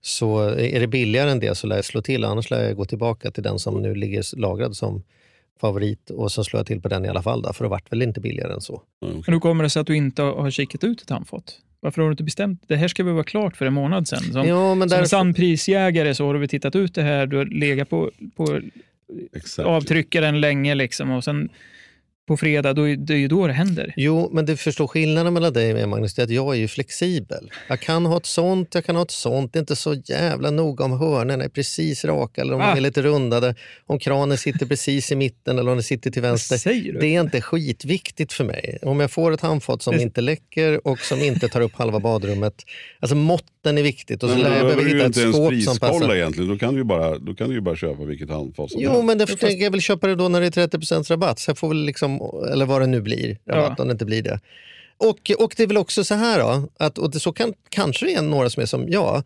[0.00, 2.84] Så är det billigare än det så lär jag slå till, annars lär jag gå
[2.84, 5.02] tillbaka till den som nu ligger lagrad som
[5.60, 7.92] favorit och så slår jag till på den i alla fall, då, för det vart
[7.92, 8.82] väl inte billigare än så.
[9.00, 9.22] Ja, okej.
[9.26, 11.58] Men hur kommer det sig att du inte har kikat ut ett handfat?
[11.80, 12.62] Varför har du inte bestämt?
[12.66, 14.32] Det här ska väl vara klart för en månad sedan.
[14.32, 17.02] Som, ja, men som en därför, sann prisjägare så har du väl tittat ut det
[17.02, 18.60] här, du har legat på, på
[19.32, 19.68] Exakt.
[19.68, 21.48] avtryckaren länge liksom och sen
[22.28, 23.94] på fredag, då, är- det är ju då det händer.
[23.96, 26.58] Jo, men du förstår skillnaden mellan dig och mig Magnus, det är att jag är
[26.58, 27.50] ju flexibel.
[27.68, 29.52] Jag kan ha ett sånt, jag kan ha ett sånt.
[29.52, 32.70] Det är inte så jävla noga om hörnen är precis raka eller om Ah.
[32.74, 33.54] de är lite rundade.
[33.86, 36.56] Om kranen sitter precis i mitten eller om den sitter till vänster.
[37.00, 38.78] Det är inte skitviktigt för mig.
[38.82, 42.54] Om jag får ett handfat som inte läcker och som inte tar upp halva badrummet.
[43.00, 43.14] Alltså
[43.68, 46.14] måtten är viktigt och så Men lär jag du hitta ett skåp som passar.
[46.14, 46.50] egentligen.
[46.50, 48.90] Då kan, du ju bara, då kan du ju bara köpa vilket handfat som Jo,
[48.90, 49.04] helst.
[49.04, 51.38] men därför fast- tänker jag väl köpa det då när det är 30 rabatt.
[51.38, 52.20] Så jag får väl liksom,
[52.52, 53.82] eller vad det nu blir, rabatt Ja.
[53.82, 54.40] om det inte blir det.
[55.00, 58.06] Och, och det är väl också så här då, att, och det, så kan, kanske
[58.06, 59.22] det är några som är som jag.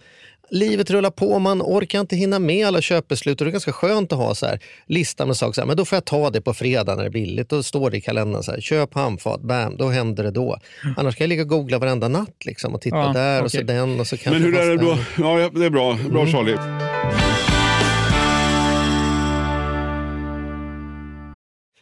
[0.54, 4.12] Livet rullar på, man orkar inte hinna med alla köpbeslut och det är ganska skönt
[4.12, 5.52] att ha så här, listan med saker.
[5.52, 7.48] Så här, men då får jag ta det på fredag när det är billigt.
[7.48, 10.58] Då står det i kalendern så här, köp handfat, bam, då händer det då.
[10.96, 13.62] Annars kan jag ligga och googla varenda natt liksom, och titta Ja, där och så
[13.62, 14.98] den och så kanske Men hur är det då?
[15.18, 15.98] ja, det är bra.
[16.10, 16.32] Bra Mm.
[16.32, 16.91] Charlie.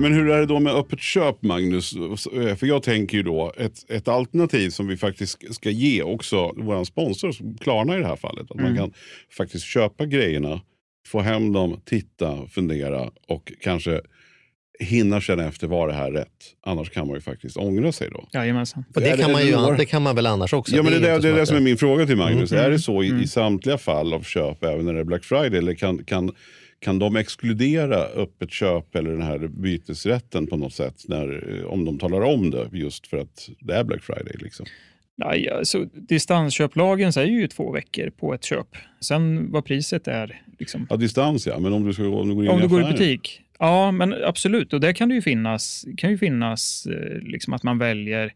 [0.00, 1.90] Men hur är det då med öppet köp, Magnus?
[2.56, 6.84] För jag tänker ju då ett, ett alternativ som vi faktiskt ska ge också vår
[6.84, 8.50] sponsor, Klarna i det här fallet.
[8.50, 8.76] Att man Mm.
[8.76, 8.92] kan
[9.36, 10.60] faktiskt köpa grejerna,
[11.06, 14.00] få hem dem, titta, fundera och kanske
[14.80, 16.28] hinna känna efter var det här rätt.
[16.66, 18.28] Annars kan man ju faktiskt ångra sig då.
[18.32, 18.84] Jajamensan.
[18.94, 19.76] Och det, Är kan det man det ju, har?
[19.76, 20.76] det kan man väl annars också?
[20.76, 22.52] Ja, men det, är det, det är att det som är min fråga till Magnus.
[22.52, 22.64] Mm.
[22.64, 23.22] Är det så i, Mm.
[23.22, 25.58] i samtliga fall av köp, även när det är Black Friday?
[25.58, 26.32] Eller kan, kan,
[26.78, 31.04] kan de exkludera öppet köp eller den här bytesrätten på något sätt?
[31.08, 34.36] När, om de talar om det just för att det är Black Friday.
[34.38, 34.66] Liksom.
[35.18, 38.76] Nej, alltså, distansköplagen säger ju två veckor på ett köp.
[39.00, 40.42] Sen vad priset är.
[40.58, 40.86] Liksom.
[40.90, 42.80] Ja, distans ja, men om du, ska, om du går in Om i du går
[42.80, 42.98] i affären.
[42.98, 43.40] butik.
[43.58, 44.72] Ja, men absolut.
[44.72, 48.32] Och där kan det ju finnas, kan ju finnas eh, liksom att man väljer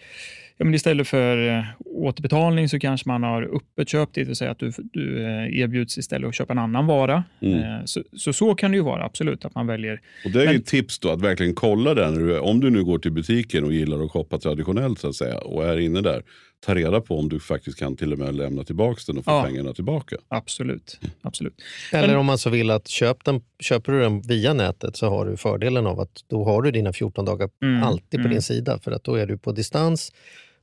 [0.62, 4.50] Ja, men istället för eh, återbetalning så kanske man har öppet köp, det vill säga
[4.50, 7.24] att du, du eh, erbjuds istället att köpa en annan vara.
[7.40, 7.58] Mm.
[7.58, 10.00] Eh, Så, så så kan det ju vara, absolut, att man väljer.
[10.24, 12.98] Och det är Men- ett tips då att verkligen kolla du- Om du nu går
[12.98, 16.22] till butiken och gillar att shoppa traditionellt så att säga och är inne där.
[16.66, 19.30] Ta reda på om du faktiskt kan till och med lämna tillbaka den och få
[19.30, 19.42] Ja.
[19.42, 20.16] pengarna tillbaka.
[20.28, 21.00] Absolut.
[21.22, 21.54] absolut.
[21.92, 25.08] Eller Men- om man så vill att köp den, köper du den via nätet så
[25.10, 28.30] har du fördelen av att då har du dina 14 dagar Mm, alltid på mm.
[28.30, 30.12] din sida för att då är du på distans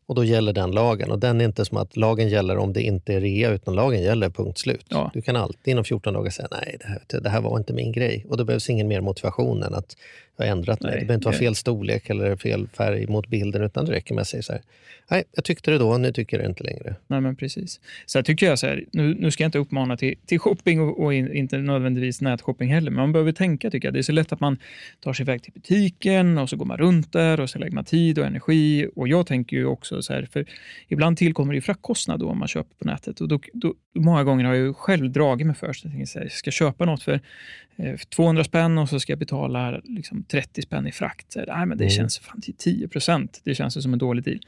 [0.08, 1.12] och då gäller den lagen.
[1.12, 4.02] Och den är inte som att lagen gäller om det inte är rea utan lagen
[4.02, 4.86] gäller punkt slut.
[4.90, 5.12] Ja.
[5.14, 7.92] Du kan alltid inom 14 dagar säga nej, det här, det här var inte min
[7.92, 8.26] grej.
[8.30, 9.98] Och då behövs ingen mer motivation än att
[10.38, 10.92] jag har ändrat mig.
[10.92, 14.14] Nej, det behöver inte vara fel storlek eller fel färg mot bilden utan det räcker
[14.14, 14.62] med att säga så här,
[15.12, 16.96] nej, jag tyckte det då, nu tycker jag det inte längre.
[17.08, 17.80] Nej, men precis.
[18.06, 21.04] Så tycker jag så här, nu, nu ska jag inte uppmana till, till shopping och,
[21.04, 23.94] och in, inte nödvändigtvis nätshopping heller, men man behöver tänka tycker jag.
[23.94, 24.58] Det är så lätt att man
[25.00, 27.86] tar sig iväg till butiken och så går man runt där och så lägger man
[27.86, 28.88] tid och energi.
[28.96, 30.46] Och jag tänker ju också så här, för
[30.88, 33.22] ibland tillkommer det ju fraktkostnad då om man köper på nätet.
[33.22, 36.20] Och då, då, många gånger har jag ju själv dragit mig för så jag så
[36.20, 37.20] här, jag ska köpa något för
[38.16, 41.32] 200 spänn och så ska jag betala liksom 30 spänn i frakt.
[41.32, 41.90] Så nej, men det Mm.
[41.90, 43.42] känns fan till 10 procent.
[43.44, 44.40] Det känns som en dålig deal.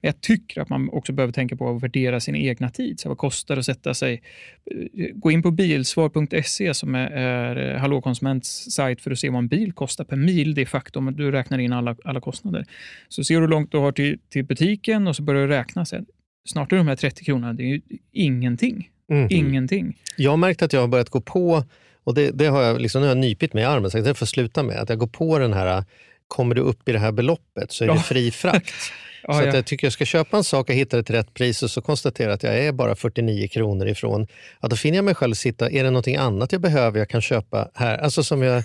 [0.00, 3.00] Men jag tycker att man också behöver tänka på att värdera sin egna tid.
[3.00, 4.22] Så vad kostar det att sätta sig...
[4.70, 9.38] eh, Gå in på bilsvar.se som är, är Hallå Konsuments sajt för att se vad
[9.38, 10.54] en bil kostar per mil.
[10.54, 12.64] Det är faktum du räknar in alla, alla kostnader.
[13.08, 15.84] Så ser du hur långt du har till, till butiken och så börjar du räkna.
[15.84, 16.06] Sen.
[16.48, 17.80] Snart är de här 30 kronorna det är ju
[18.12, 18.90] ingenting.
[19.10, 19.28] Mm.
[19.30, 19.98] Ingenting.
[20.16, 21.64] Jag har märkt att jag har börjat gå på,
[22.04, 24.14] och det, det har jag liksom, nu har jag nypit mig i armen, så det
[24.14, 25.84] får sluta med, att jag går på den här,
[26.28, 28.00] kommer du upp i det här beloppet så är det Ja.
[28.00, 28.74] fri frakt.
[29.26, 29.54] Ja, så att ja.
[29.54, 31.80] jag tycker jag ska köpa en sak och hitta det till rätt pris och så
[31.80, 34.26] konstaterar jag att jag är bara 49 kronor ifrån.
[34.60, 37.20] Ja, då finner jag mig själv sitta, är det någonting annat jag behöver jag kan
[37.20, 37.98] köpa här?
[37.98, 38.62] Alltså som jag,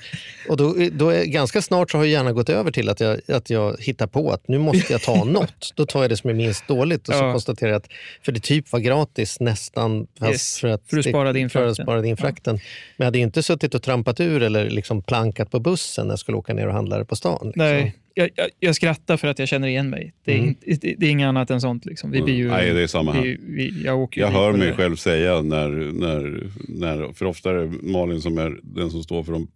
[0.50, 3.19] och då, då är, ganska snart så har jag gärna gått över till att jag,
[3.28, 5.74] att jag hittar på att nu måste jag ta något.
[5.76, 7.32] Då tar jag det som är minst dåligt och så Ja.
[7.32, 7.88] konstaterar jag att,
[8.26, 10.08] för det typ var gratis nästan.
[10.24, 11.76] Yes, för att för du det- sparade in frakten.
[11.86, 12.54] spara in frakten.
[12.56, 12.62] Men
[12.98, 16.19] jag hade ju inte suttit och trampat ur eller liksom plankat på bussen när jag
[16.19, 17.39] skulle åka ner och handla på stan.
[17.43, 17.54] Liksom.
[17.65, 20.13] Nej, jag, jag, jag skrattar för att jag känner igen mig.
[20.25, 20.47] Det är, Mm.
[20.49, 21.86] inte, det, det är inget annat än sånt.
[21.86, 22.12] Liksom.
[22.12, 23.21] Vi blir ju, Nej, det är samma här.
[23.21, 24.73] vi, vi, jag åker Jag hör mig det.
[24.73, 29.23] själv säga när, när, när, för ofta är det Malin som är den som står
[29.23, 29.47] för de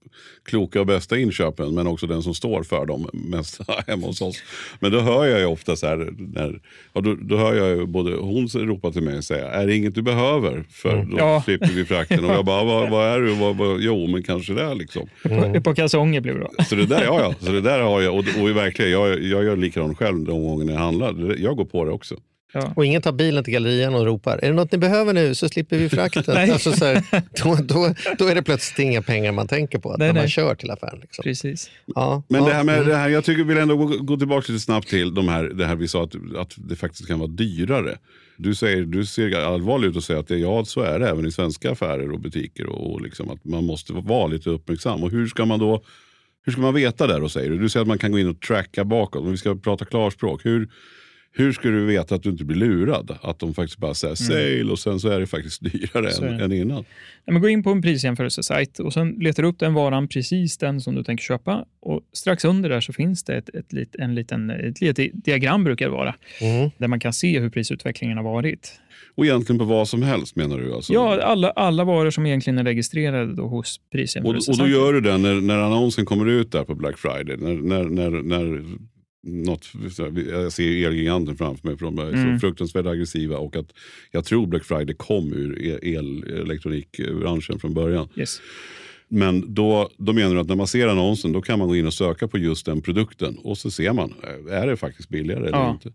[0.46, 4.44] kloka och bästa inköpen, men också den som står för dem mest hemma hos oss.
[4.80, 6.60] Men då hör jag ju ofta så här, när,
[6.94, 9.96] ja, då, då hör jag både hon ropa till mig och säga, är det inget
[9.96, 10.64] du behöver?
[10.70, 11.42] För då Ja.
[11.46, 12.26] slipper vi frakten.
[12.26, 13.34] Och jag bara, vad, vad är du?
[13.34, 14.74] Vad, vad, jo, men kanske det.
[14.76, 15.08] Liksom.
[15.24, 16.50] På, på kalsonger blir det bra.
[16.70, 17.46] Så det där, ja, ja.
[17.46, 20.44] Så det där har jag, och, och i verkligen, jag, jag gör likadant själv de
[20.44, 21.36] gånger jag handlar.
[21.40, 22.16] Jag går på det också.
[22.54, 22.74] Ja.
[22.76, 25.50] Och ingen tar bilen till gallerian och ropar är det något ni behöver nu så
[25.50, 26.24] slipper vi frakten.
[26.28, 26.52] Nej.
[26.52, 27.04] alltså, så här,
[27.44, 30.30] då, då, då är det plötsligt inga pengar man tänker på Nej, när man nej.
[30.30, 31.00] kör till affären.
[31.02, 31.24] Liksom.
[31.24, 31.70] Precis.
[31.96, 32.88] Ja, Men ja, det här med mm.
[32.88, 35.44] det här, jag tycker vi vill ändå gå, gå tillbaka lite snabbt till de här,
[35.44, 37.98] det här vi sa att, att det faktiskt kan vara dyrare.
[38.38, 41.26] Du, säger, du ser allvarlig ut och säger att det, ja, så är det även
[41.26, 42.66] i svenska affärer och butiker.
[42.66, 45.04] Och, och liksom att man måste vara lite uppmärksam.
[45.04, 45.84] Och hur ska man då
[46.46, 47.58] hur ska man veta det då säger du?
[47.58, 49.24] Du säger att man kan gå in och tracka bakåt.
[49.24, 50.46] Men vi ska prata klarspråk.
[50.46, 50.70] Hur,
[51.36, 53.18] Hur ska du veta att du inte blir lurad?
[53.22, 56.12] Att de faktiskt bara säger sale och sen så är det faktiskt dyrare Mm.
[56.12, 56.86] Så än, än innan.
[57.26, 60.58] Ja, men gå in på en prisjämförelsesajt och sen letar du upp den varan, precis
[60.58, 61.66] den som du tänker köpa.
[61.82, 65.86] Och strax under där så finns det ett, ett, en liten, ett litet diagram, brukar
[65.86, 66.70] det vara, Mm.
[66.78, 68.80] där man kan se hur prisutvecklingen har varit.
[69.16, 70.74] Och egentligen på vad som helst menar du?
[70.74, 70.94] Alltså.
[70.94, 74.72] Ja, alla, alla varor som egentligen är registrerade då hos och, och då prisjämförelsesajten.
[74.72, 77.38] gör du det när, när annonsen kommer ut där på Black Friday.
[77.38, 78.64] När, när, när, när
[79.28, 79.72] något,
[80.32, 82.40] jag ser Elgiganten framför mig, för de är Mm.
[82.40, 83.38] så fruktansvärt aggressiva.
[83.38, 83.68] Och att
[84.12, 88.08] jag tror Black Friday kom ur el, elektronikbranschen från början.
[88.16, 88.42] Yes.
[89.14, 91.88] Men då, då menar du att när man ser annonsen då kan man gå in
[91.88, 93.38] och söka på just den produkten.
[93.44, 94.14] Och så ser man,
[94.50, 95.72] eh, är det faktiskt billigare eller Ja.
[95.72, 95.92] inte?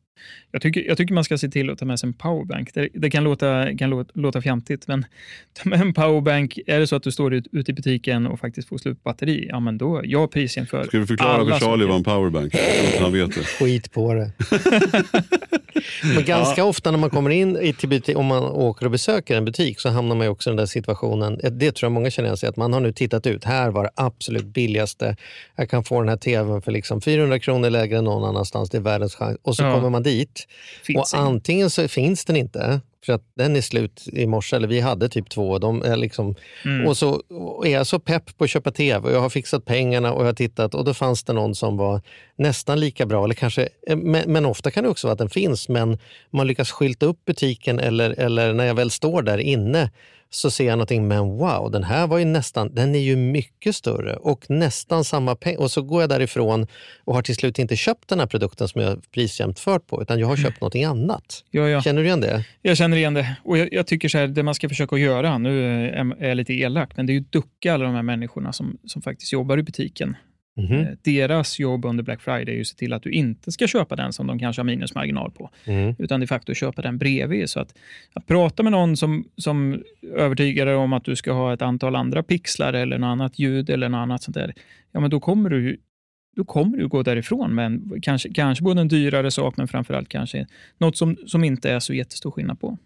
[0.53, 2.75] Jag tycker, jag tycker man ska se till att ta med sig en powerbank.
[2.75, 5.05] Det, det kan, låta, kan låta, låta fjantigt, men
[5.63, 6.59] ta med en powerbank.
[6.67, 9.09] Är det så att du står ut, ute i butiken och faktiskt får slut på
[9.11, 13.01] batteri, ja men då, jag prisjämför Ska vi förklara för Charlie vad en powerbank är?
[13.01, 13.45] Han vet det.
[13.45, 14.33] Skit på det.
[16.15, 19.37] Men ganska ofta när man kommer in i till butik, om man åker och besöker
[19.37, 21.41] en butik så hamnar man ju också i den där situationen.
[21.53, 23.45] Det tror jag många känner igen sig att man har nu tittat ut.
[23.45, 25.17] Här var det absolut billigaste.
[25.57, 28.71] Jag kan få den här tvn för liksom 400 kronor lägre än någon annanstans.
[28.71, 29.39] Det är världens chans.
[29.43, 29.75] Och så Ja.
[29.75, 30.47] kommer man dit
[30.83, 31.27] Finns och ingen.
[31.29, 35.09] antingen så finns den inte för att den är slut i morse, eller vi hade
[35.09, 35.51] typ två.
[35.51, 36.87] och De är liksom, Mm.
[36.87, 39.65] Och så och är jag så pepp på att köpa tv och jag har fixat
[39.65, 42.01] pengarna och jag har tittat och då fanns det någon som var
[42.37, 43.25] nästan lika bra.
[43.25, 45.99] Eller kanske, men, men ofta kan det också vara att den finns men
[46.31, 49.91] man lyckas skylta upp butiken eller, eller när jag väl står där inne
[50.31, 53.75] så ser jag någonting, men wow, den här var ju nästan, den är ju mycket
[53.75, 55.61] större och nästan samma pengar.
[55.61, 56.67] Och så går jag därifrån
[57.05, 60.27] och har till slut inte köpt den här produkten som jag prisjämfört på, utan jag
[60.27, 61.45] har köpt någonting annat.
[61.51, 61.83] Ja, ja.
[61.83, 62.45] Känner du igen det?
[62.63, 63.37] Jag känner igen det.
[63.45, 65.65] Och jag, jag tycker så här, det man ska försöka göra, nu
[66.19, 69.03] är jag lite elak, men det är ju ducka alla de här människorna som, som
[69.03, 70.17] faktiskt jobbar i butiken.
[70.59, 73.67] Eh, Deras jobb under Black Friday är ju att se till att du inte ska
[73.67, 75.95] köpa den som de kanske har minusmarginal på, Mm.
[75.99, 77.51] utan de facto köpa den bredvid.
[77.51, 77.75] Så att,
[78.13, 79.83] att prata med någon som, som
[80.17, 83.71] övertygar dig om att du ska ha ett antal andra pixlar eller något annat ljud
[83.71, 84.55] eller något annat sånt där,
[84.93, 85.77] ja men då kommer du
[86.37, 90.09] då kommer du gå därifrån med en, kanske, kanske både en dyrare sak, men framförallt
[90.09, 90.47] kanske
[90.79, 92.79] något som, som inte är så jättestor skillnad på.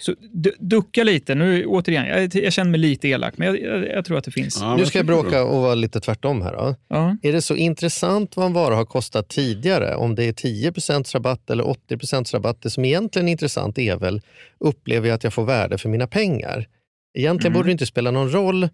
[0.00, 1.34] Så du, ducka lite.
[1.34, 4.30] Nu återigen, jag, jag känner mig lite elak, men jag, jag, jag tror att det
[4.30, 4.58] finns.
[4.60, 6.52] Ja, Nu ska jag bråka och vara lite tvärtom här.
[6.52, 6.74] Då.
[6.88, 7.16] Ja.
[7.22, 9.94] Är det så intressant vad en vara har kostat tidigare?
[9.94, 12.62] Om det är 10% rabatt eller 80 rabatt.
[12.62, 14.20] Det som egentligen är intressant är väl,
[14.60, 16.68] upplever jag att jag får värde för mina pengar?
[17.18, 17.58] Egentligen Mm.
[17.60, 18.68] borde det inte spela någon roll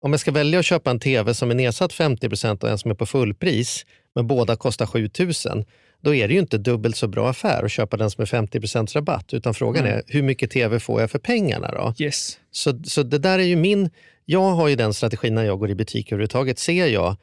[0.00, 2.90] om jag ska välja att köpa en tv som är nedsatt 50% och en som
[2.90, 5.64] är på fullpris, men båda kostar 7 000.
[6.02, 8.94] Då är det ju inte dubbelt så bra affär att köpa den som är 50%
[8.94, 9.34] rabatt.
[9.34, 9.98] Utan frågan Mm.
[9.98, 11.94] är, hur mycket tv får jag för pengarna då?
[12.04, 12.38] Yes.
[12.50, 13.90] Så, så det där är ju min...
[14.24, 16.58] Jag har ju den strategin när jag går i butik överhuvudtaget.
[16.58, 17.16] Ser jag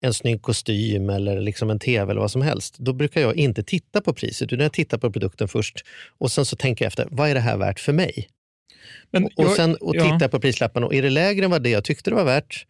[0.00, 3.62] en snygg kostym eller liksom en tv eller vad som helst, då brukar jag inte
[3.62, 4.52] titta på priset.
[4.52, 5.84] Utan jag tittar på produkten först
[6.18, 8.28] och sen så tänker jag efter, vad är det här värt för mig?
[9.10, 10.02] Men Och, och jag- sen och ja.
[10.02, 12.24] tittar jag på prislappen och är det lägre än vad det jag tyckte det var
[12.24, 12.66] värt,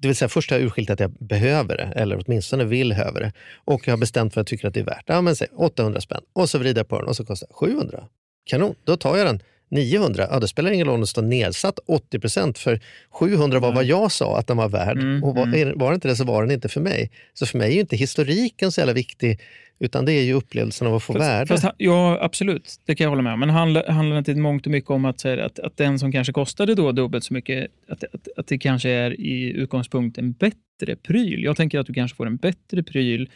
[0.00, 3.20] det vill säga först har jag urskilt att jag behöver det, eller åtminstone vill höra
[3.20, 3.32] det.
[3.64, 5.04] Och jag har bestämt vad jag tycker att det är värt.
[5.06, 6.20] Ja, men säg 800 spänn.
[6.32, 8.04] Och så vrider jag på den och så kostar det 700.
[8.44, 9.42] Kanon, då tar jag den.
[9.70, 11.78] 900, ja, det spelar ingen roll om det står nedsatt
[12.12, 14.98] 80% för 700 var vad jag sa att den var värd.
[14.98, 15.78] Mm, och var, mm.
[15.78, 17.10] var det inte det så var den inte för mig.
[17.34, 19.40] Så för mig är ju inte historiken så jävla viktig,
[19.80, 21.46] utan det är ju upplevelsen av att få värde.
[21.46, 22.80] Fast, ja, absolut.
[22.86, 23.40] Det kan jag hålla med om.
[23.40, 26.12] Men handlar, handlar det inte mångt och mycket om att, säga att, att den som
[26.12, 30.32] kanske kostade då dubbelt så mycket, att, att, att det kanske är i utgångspunkt en
[30.32, 31.44] bättre pryl?
[31.44, 33.30] Jag tänker att du kanske får en bättre pryl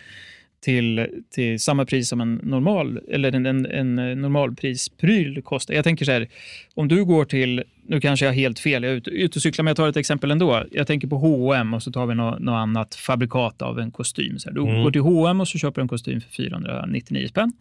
[0.65, 3.67] till, till samma pris som en normal eller en, en,
[3.99, 5.75] en normalprispryl kostar.
[5.75, 6.29] Jag tänker så här,
[6.75, 9.43] om du går till, nu kanske jag har helt fel, jag är ute, ute och
[9.43, 10.65] cyklar, men jag tar ett exempel ändå.
[10.71, 14.39] Jag tänker på H&M och så tar vi något, något annat fabrikat av en kostym.
[14.39, 14.83] Så här, du Mm.
[14.83, 17.53] går till H&M och så köper du en kostym för 499 spänn.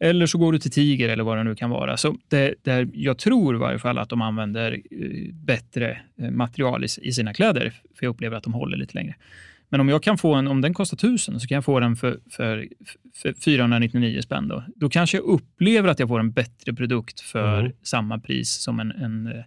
[0.00, 1.96] Eller så går du till Tiger eller vad det nu kan vara.
[1.96, 6.84] Så det, där jag tror i varje fall att de använder eh, bättre eh, material
[6.84, 9.14] i, i sina kläder, för jag upplever att de håller lite längre.
[9.72, 11.96] Men om jag kan få en, om den kostar 1000 så kan jag få den
[11.96, 12.68] för, för,
[13.14, 14.48] för 499 spänn.
[14.48, 14.64] Då.
[14.76, 17.72] då kanske jag upplever att jag får en bättre produkt för Mm.
[17.82, 19.44] samma pris som en, en, eh,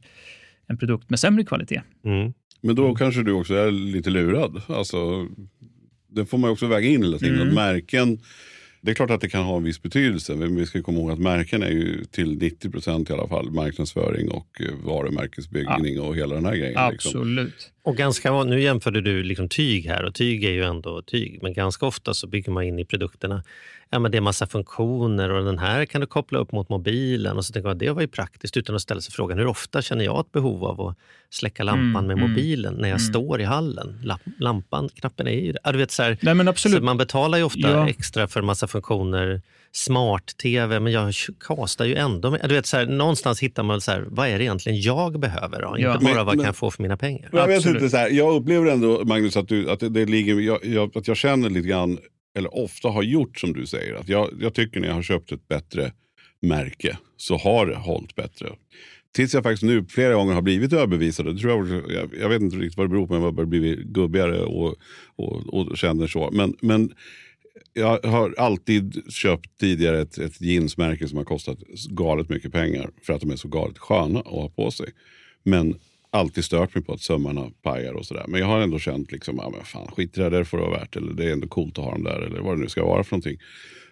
[0.68, 1.82] en produkt med sämre kvalitet.
[2.06, 2.34] Mm.
[2.62, 4.62] Men då kanske du också är lite lurad.
[4.68, 5.28] Alltså,
[6.08, 7.36] det får man också väga in hela tiden.
[7.36, 7.48] Mm.
[7.48, 8.20] Att märken,
[8.86, 10.36] det är klart att det kan ha en viss betydelse.
[10.36, 13.52] Men vi ska komma ihåg att märken är ju till 90 procent i alla fall
[13.52, 16.92] marknadsföring och eh, varumärkesbyggning och hela den här grejen.
[16.92, 17.10] Liksom.
[17.10, 17.72] Absolut.
[17.84, 21.40] Och ganska, nu jämförde du liksom tyg här och tyg är ju ändå tyg.
[21.42, 23.44] Men ganska ofta så bygger man in i produkterna
[23.90, 27.38] ja, men det är massa funktioner och den här kan du koppla upp mot mobilen.
[27.38, 29.82] Och så tänker man det var ju praktiskt utan att ställa sig frågan hur ofta
[29.82, 30.98] känner jag ett behov av att
[31.30, 33.14] släcka lampan Mm, med mm, mobilen när jag mm.
[33.14, 34.00] står i hallen.
[34.04, 36.78] Lamp- Lampan, knappen är ju ja, du vet, så, här, Nej, men absolut.
[36.78, 37.90] så man betalar ju ofta Ja.
[37.90, 41.14] extra för massa funktioner smart-tv, men jag
[41.48, 42.32] kastar ju ändå.
[42.32, 45.20] med- Du vet, så här, någonstans hittar man så här, vad är det egentligen jag
[45.20, 45.62] behöver?
[45.62, 45.76] Då?
[45.80, 45.94] Ja.
[45.94, 47.30] Inte bara Men- vad men- kan jag få för mina pengar?
[47.32, 50.40] Jag, vet inte, så här, jag upplever ändå, Magnus, att, du, att, det, det ligger,
[50.40, 51.98] jag, jag, att jag känner lite grann,
[52.38, 53.94] eller ofta har gjort som du säger.
[53.96, 55.92] Att jag, jag tycker när jag har köpt ett bättre
[56.42, 58.48] märke så har det hållit bättre.
[59.16, 61.26] Tills jag faktiskt nu flera gånger har blivit överbevisad.
[61.26, 63.46] Det tror jag, jag, jag vet inte riktigt vad det beror på, men jag har
[63.46, 64.76] blivit gubbigare och,
[65.16, 66.30] och, och känner så.
[66.34, 66.92] Men, men
[67.78, 71.60] jag har alltid köpt tidigare ett, ett jeansmärke som har kostat
[71.90, 74.90] galet mycket pengar för att de är så galet sköna att ha på sig.
[75.44, 75.76] Men
[76.10, 78.26] alltid stört mig på att sömmarna pajar och sådär.
[78.28, 80.58] Men jag har ändå känt liksom, ja, men fan, skit i det där, det får
[80.58, 80.96] det vara värt.
[80.96, 83.04] Eller det är ändå coolt att ha dem där, eller vad det nu ska vara
[83.04, 83.40] för någonting.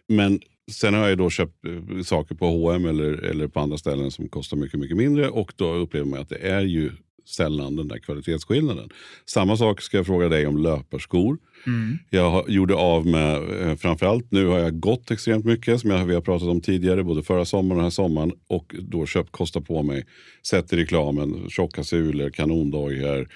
[0.08, 0.40] Men
[0.72, 4.30] sen har jag då köpt eh, saker på H&M eller, eller på andra ställen som
[4.30, 5.30] kostar mycket, mycket mindre.
[5.30, 6.92] Och då upplever man att det är ju
[7.26, 8.90] sällan den där kvalitetsskillnaden.
[9.26, 11.38] Samma sak ska jag fråga dig om löparskor.
[11.68, 11.98] Mm.
[12.10, 16.14] Jag gjorde av med, eh, framförallt nu har jag gått extremt mycket som jag, vi
[16.14, 18.32] har pratat om tidigare, både förra sommaren och den här sommaren.
[18.48, 20.06] Och då köpt, kostat på mig,
[20.44, 23.28] sett i reklamen, tjocka sulor, kanondojor.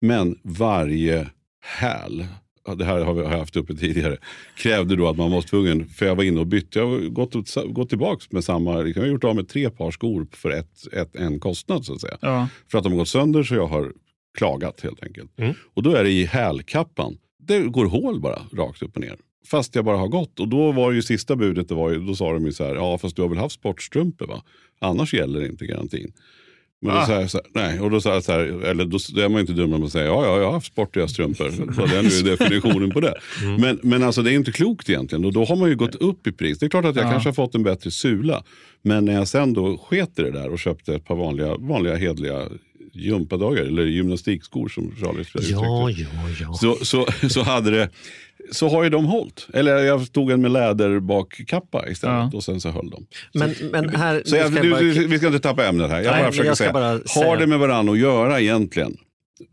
[0.00, 1.28] Men varje
[1.60, 2.26] häl,
[2.76, 4.16] det här har vi haft uppe tidigare,
[4.56, 7.34] krävde då att man var tvungen, för jag var inne och bytte, jag har gått,
[7.34, 10.92] och- gått tillbaka med samma, jag har gjort av med tre par skor för ett,
[10.92, 12.18] ett, en kostnad så att säga.
[12.20, 12.48] Ja.
[12.70, 13.92] För att de har gått sönder så jag har
[14.38, 15.38] klagat helt enkelt.
[15.38, 15.54] Mm.
[15.74, 17.16] Och då är det i hälkappan.
[17.38, 19.16] Det går hål bara rakt upp och ner.
[19.46, 20.40] Fast jag bara har gått.
[20.40, 22.74] Och då var ju sista budet, det var ju, då sa de ju så här,
[22.74, 24.42] ja fast du har väl haft sportstrumpor va?
[24.80, 26.12] Annars gäller inte garantin.
[26.84, 27.20] Men då Ah.
[27.20, 29.40] jag så här, nej, och då jag så här, eller då, då är man ju
[29.40, 31.50] inte dum när man säger, ja, ja jag har haft sportiga strumpor.
[31.76, 33.14] Vad den nu är definitionen på det.
[33.42, 33.60] Mm.
[33.60, 35.24] Men, men alltså det är inte klokt egentligen.
[35.24, 36.58] Och då har man ju gått upp i pris.
[36.58, 37.10] Det är klart att jag Ja.
[37.10, 38.42] kanske har fått en bättre sula.
[38.82, 41.96] Men när jag sen då sket i det där och köpte ett par vanliga, vanliga
[41.96, 42.48] hedliga
[42.92, 46.06] gympadojor eller gymnastikskor som Charlie uttryckte Ja, ja,
[46.40, 46.52] ja.
[46.52, 47.88] så, så, så, hade det,
[48.52, 49.46] så har ju de hållit.
[49.54, 52.36] Eller jag tog en med läderbak-kappa istället Ja.
[52.36, 53.06] och sen så höll de.
[53.34, 54.22] Men, men här...
[54.24, 56.02] Så jag, du, bara- vi ska inte tappa ämnet här.
[56.02, 58.40] Jag Nej, bara försöker jag ska säga, bara har säga- det med varandra att göra
[58.40, 58.96] egentligen?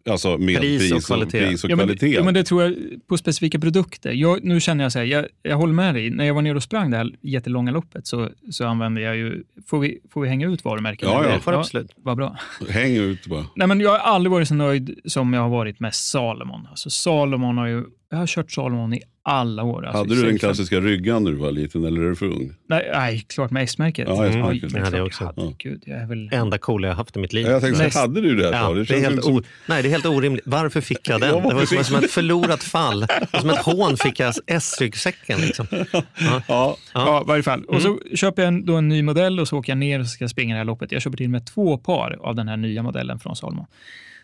[0.09, 1.47] Alltså med Pris pris och och, kvalitet.
[1.47, 2.13] Pris och Ja, men, kvalitet.
[2.15, 2.75] ja, men det tror jag
[3.07, 4.11] på specifika produkter.
[4.11, 6.09] Jag, nu känner jag så här, jag, jag håller med dig.
[6.09, 9.43] När jag var nere och sprang det här jättelånga loppet så, så använde jag ju,
[9.67, 11.09] får vi, får vi hänga ut varumärken?
[11.09, 11.39] Ja, ja.
[11.39, 11.91] Får du absolut.
[11.95, 12.37] Vad bra.
[12.69, 13.45] Häng ut bara.
[13.55, 16.67] Nej, men jag har aldrig varit så nöjd som jag har varit med Salomon.
[16.69, 19.85] Alltså Salomon har ju, jag har kört Salomon i alla år.
[19.85, 22.53] Alltså, Hade du den klassiska ryggan när du var liten eller är du för ung?
[22.69, 24.07] Nej, nej klart med S-märket.
[24.09, 24.63] Ja, S-märket.
[24.63, 25.33] Oj, Det hade jag också.
[25.37, 26.29] Herregud, jag är väl...
[26.33, 27.45] enda coola jag haft i mitt liv.
[27.45, 28.47] Ja, Jag tänkte, Näst- så, hade du det?
[28.49, 28.75] ett Ja, tag?
[28.77, 30.43] det, är helt som- o- Nej, det är helt orimligt.
[30.47, 31.29] Varför fick jag den?
[31.29, 32.99] Ja, det var som, som ett förlorat fall.
[32.99, 35.41] Det Som ett hån fick jag S-ryggsäcken.
[35.41, 35.65] Liksom.
[35.71, 36.03] Ja.
[36.47, 37.63] Ja, Ja, i varje fall.
[37.65, 38.15] Och så Mm.
[38.15, 40.53] köper jag en, då en ny modell och så åker jag ner och ska springa
[40.55, 40.91] det här loppet.
[40.91, 43.65] Jag köper till med två par av den här nya modellen från Salomon.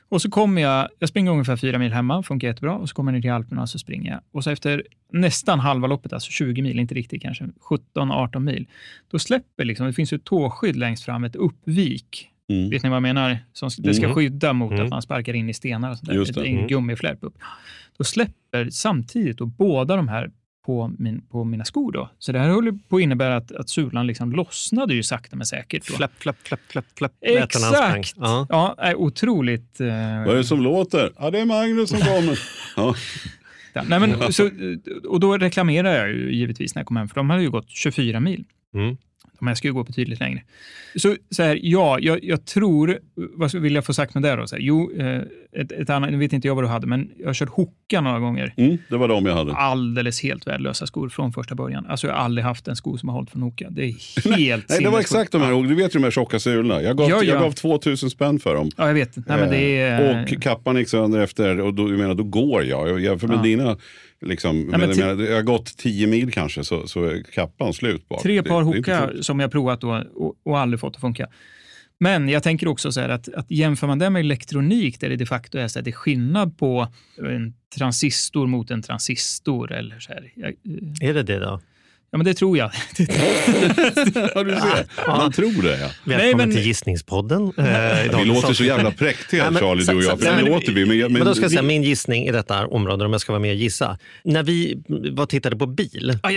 [0.10, 2.74] Och så kommer jag, jag springer ungefär fyra mil hemma, funkar jättebra.
[2.76, 4.20] Och så kommer jag ner till Alperna och så springer jag.
[4.32, 7.50] Och så efter nästan halva loppet, alltså 20 mil, inte riktigt kanske,
[7.96, 8.67] 17-18 mil,
[9.12, 12.30] då släpper liksom, det finns ju ett tåskydd längst fram, ett uppvik.
[12.50, 12.70] Mm.
[12.70, 13.38] Vet ni vad jag menar?
[13.54, 14.15] Som, det ska Mm.
[14.15, 14.84] skydda mot Mm.
[14.84, 16.15] att man sparkar in i stenar och sånt där.
[16.15, 16.41] Just det.
[16.48, 16.67] en Mm.
[16.67, 17.36] gummiflärp upp.
[17.98, 20.32] Då släpper samtidigt då båda de här
[20.67, 21.91] på, min, på mina skor.
[21.91, 22.10] Då.
[22.19, 25.45] Så det här håller på att innebära att, att sulan liksom lossnade ju sakta men
[25.45, 25.88] säkert.
[25.88, 25.93] Då.
[25.93, 27.12] Flapp, flapp, flapp, flapp, flapp.
[27.21, 27.99] lät den när han sprang.
[27.99, 28.17] Exakt!
[28.49, 28.75] Ja.
[28.77, 29.80] Är otroligt...
[29.82, 31.12] Eh, Vad är det som låter?
[31.17, 32.39] Ja, det är Magnus som kommer.
[32.75, 32.95] Ja.
[33.73, 34.49] ja, nej, men, så,
[35.10, 37.69] och då reklamerar jag ju givetvis när jag kom hem, för de hade ju gått
[37.69, 38.43] 24 mil.
[38.73, 38.97] Mm.
[39.39, 40.41] De här ska ju gå betydligt längre.
[40.95, 44.47] Så, så här, ja, jag, jag tror, vad vill jag få sagt med det då?
[44.47, 45.21] Så här, jo, eh,
[45.62, 48.02] ett, ett annat, nu vet inte jag vad du hade, men jag har kört Hoka
[48.02, 48.54] några gånger.
[48.58, 49.54] Mm, det var de jag hade.
[49.54, 51.86] Alldeles helt värdelösa skor från första början.
[51.86, 53.67] Alltså jag har aldrig haft en sko som har hållit från Hoka.
[53.69, 53.93] Det är
[54.38, 56.82] helt Nej, det var exakt de här, du vet ju de här tjocka sulorna.
[56.82, 57.23] Jag gav, Ja, ja.
[57.23, 58.69] jag gav 2000 spänn för dem.
[58.78, 59.15] Ja, jag vet.
[59.15, 60.17] Nej, men det är...
[60.17, 62.89] Eh, Och kappan gick sönder efter, och då, jag menar, då går jag.
[62.89, 63.41] jag jämför med Ja.
[63.41, 63.78] dina,
[64.21, 67.23] liksom, men, men jag, ti- menar, jag har gått 10 mil kanske, så, så är
[67.23, 68.23] kappan slut bak.
[68.23, 69.25] Tre par klokt.
[69.25, 71.27] som jag provat då, och, och aldrig fått att funka.
[71.99, 75.15] Men jag tänker också så här att, att jämför man det med elektronik där det
[75.15, 79.71] de facto är, så här, det är skillnad på en transistor mot en transistor.
[79.71, 80.32] Eller så här.
[80.36, 80.53] Jag,
[81.01, 81.62] Är det det då?
[82.12, 82.72] Ja, men det tror jag.
[84.36, 85.08] Ja, du ser.
[85.08, 85.89] Man tror det, ja.
[86.04, 87.52] Välkommen men- till Gissningspodden.
[87.58, 90.20] Eh, Vi låter så jävla präktiga, Nej, men- Charlie, du och jag.
[90.20, 90.86] För det men- låter vi.
[90.86, 93.22] Men, men, Men då ska jag säga vi- min gissning i detta område, om jag
[93.22, 93.98] ska vara med och gissa.
[94.24, 96.30] När vi var och tittade på bil, var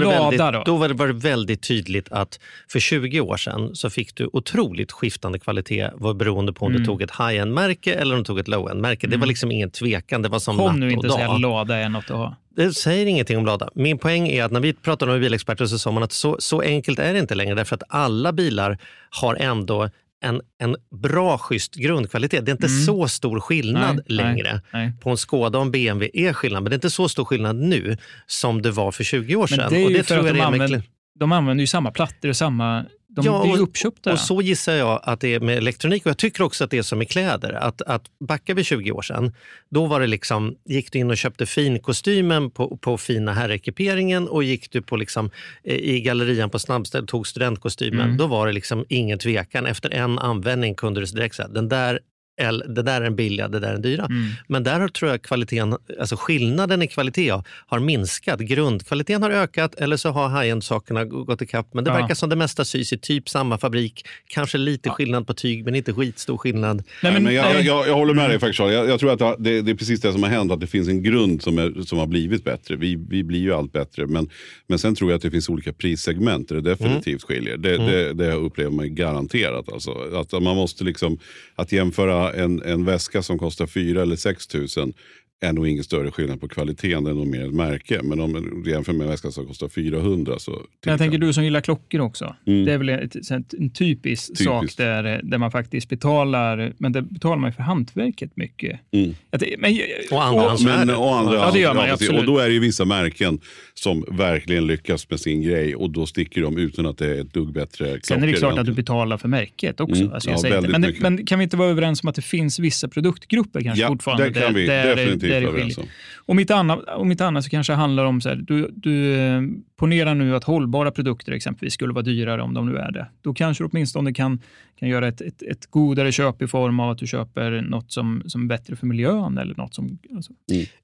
[0.00, 0.62] det väldigt, då.
[0.66, 2.40] då var det, var det väldigt tydligt att
[2.72, 6.82] för 20 år sedan så fick du otroligt skiftande kvalitet var beroende på om Mm.
[6.82, 9.06] du tog ett high-end-märke eller om du tog ett low-end-märke.
[9.06, 11.16] Det var liksom ingen tvekan, det var som Kom natt nu och inte dag.
[11.16, 12.36] säga lada är något att ha.
[12.56, 13.68] Det säger ingenting om lada.
[13.74, 16.60] Min poäng är att när vi pratade med bilexperter så sa man att så, så
[16.60, 18.78] enkelt är det inte längre därför att alla bilar
[19.10, 19.88] har ändå
[20.22, 22.44] en, en bra, schysst grundkvalitet.
[22.46, 22.80] Det är inte Mm.
[22.84, 24.52] så stor skillnad Nej, längre.
[24.72, 24.92] nej, nej.
[25.02, 27.56] På en Skoda och en BMW är skillnad, men det är inte så stor skillnad
[27.56, 27.96] nu
[28.26, 29.70] som det var för 20 år sedan.
[29.72, 30.82] Det är och ju det för tror att jag de använder,
[31.20, 32.84] de använder ju samma plattor och samma...
[33.08, 34.12] De Ja, blir uppköpta.
[34.12, 36.06] Och så gissar jag att det är med elektronik.
[36.06, 37.52] Och jag tycker också att det är som med kläder.
[37.52, 39.32] Att, att backar vi 20 år sedan,
[39.70, 44.44] då var det liksom, gick du in och köpte finkostymen på, på fina herrekiperingen och
[44.44, 45.30] gick du på liksom,
[45.64, 48.06] eh, i gallerian på snabbställ tog studentkostymen.
[48.06, 48.16] Mm.
[48.16, 49.66] Då var det liksom ingen tvekan.
[49.66, 52.00] Efter en användning kunde du direkt säga den där
[52.40, 54.04] eller, det där är den billiga, det där är den dyra.
[54.04, 54.28] Mm.
[54.48, 58.40] Men där har, tror jag kvaliteten, alltså skillnaden i kvalitet har minskat.
[58.40, 61.74] Grundkvaliteten har ökat eller så har high-end-sakerna gått ikapp.
[61.74, 61.94] Men det Ja.
[62.00, 64.06] verkar som det mesta sys i typ samma fabrik.
[64.26, 66.82] Kanske lite skillnad på tyg men inte skitstor skillnad.
[67.02, 67.54] Nej, men jag, nej.
[67.54, 68.74] jag, jag, jag håller med dig faktiskt Charlie.
[68.74, 70.52] jag, jag tror att det, det är precis det som har hänt.
[70.52, 72.76] Att det finns en grund som, är, som har blivit bättre.
[72.76, 74.06] Vi, vi blir ju allt bättre.
[74.06, 74.28] Men,
[74.66, 77.56] men sen tror jag att det finns olika prissegment där det definitivt skiljer.
[77.56, 79.72] Det, det, det upplever man garanterat.
[79.72, 81.18] Alltså, att man måste liksom,
[81.54, 84.94] att jämföra en, en väska som kostar 4 eller 6 tusen
[85.42, 87.04] är nog ingen större skillnad på kvaliteten.
[87.04, 88.00] Det är nog mer ett märke.
[88.02, 90.50] Men om du jämför med en väska som kostar 400 så...
[90.50, 92.36] Men jag tänker du som gillar klockor också.
[92.46, 92.64] Mm.
[92.64, 94.44] Det är väl sånt- en typisk Typiskt.
[94.44, 98.80] sak där, där man faktiskt betalar, men där betalar man för hantverket mycket.
[98.92, 99.14] Mm.
[99.30, 99.78] Att men,
[100.10, 100.96] Och andrahandsvärde.
[100.96, 102.20] Andra, Ja, det gör man absolut.
[102.20, 103.40] Och då är det ju vissa märken
[103.74, 107.34] som verkligen lyckas med sin grej och då sticker de utan att det är ett
[107.34, 108.00] dugg bättre klockor.
[108.02, 110.00] Sen är det klart att du betalar för märket också.
[110.02, 112.58] Mm, Alltså jag ja, Men, men kan vi inte vara överens om att det finns
[112.58, 114.28] vissa produktgrupper kanske Ja, fortfarande?
[114.30, 115.84] det kan vi där, definitivt där det skiljer?
[116.26, 116.38] om.
[116.38, 119.42] Inte annat, om inte annat så kanske det handlar om så här, du, du eh,
[119.76, 123.06] ponerar nu att hållbara produkter exempelvis skulle vara dyrare om de nu är det.
[123.20, 124.40] Då kanske du åtminstone kan,
[124.78, 128.22] kan göra ett, ett, ett godare köp i form av att du köper något som,
[128.26, 129.98] som är bättre för miljön eller något som...
[130.14, 130.32] Alltså.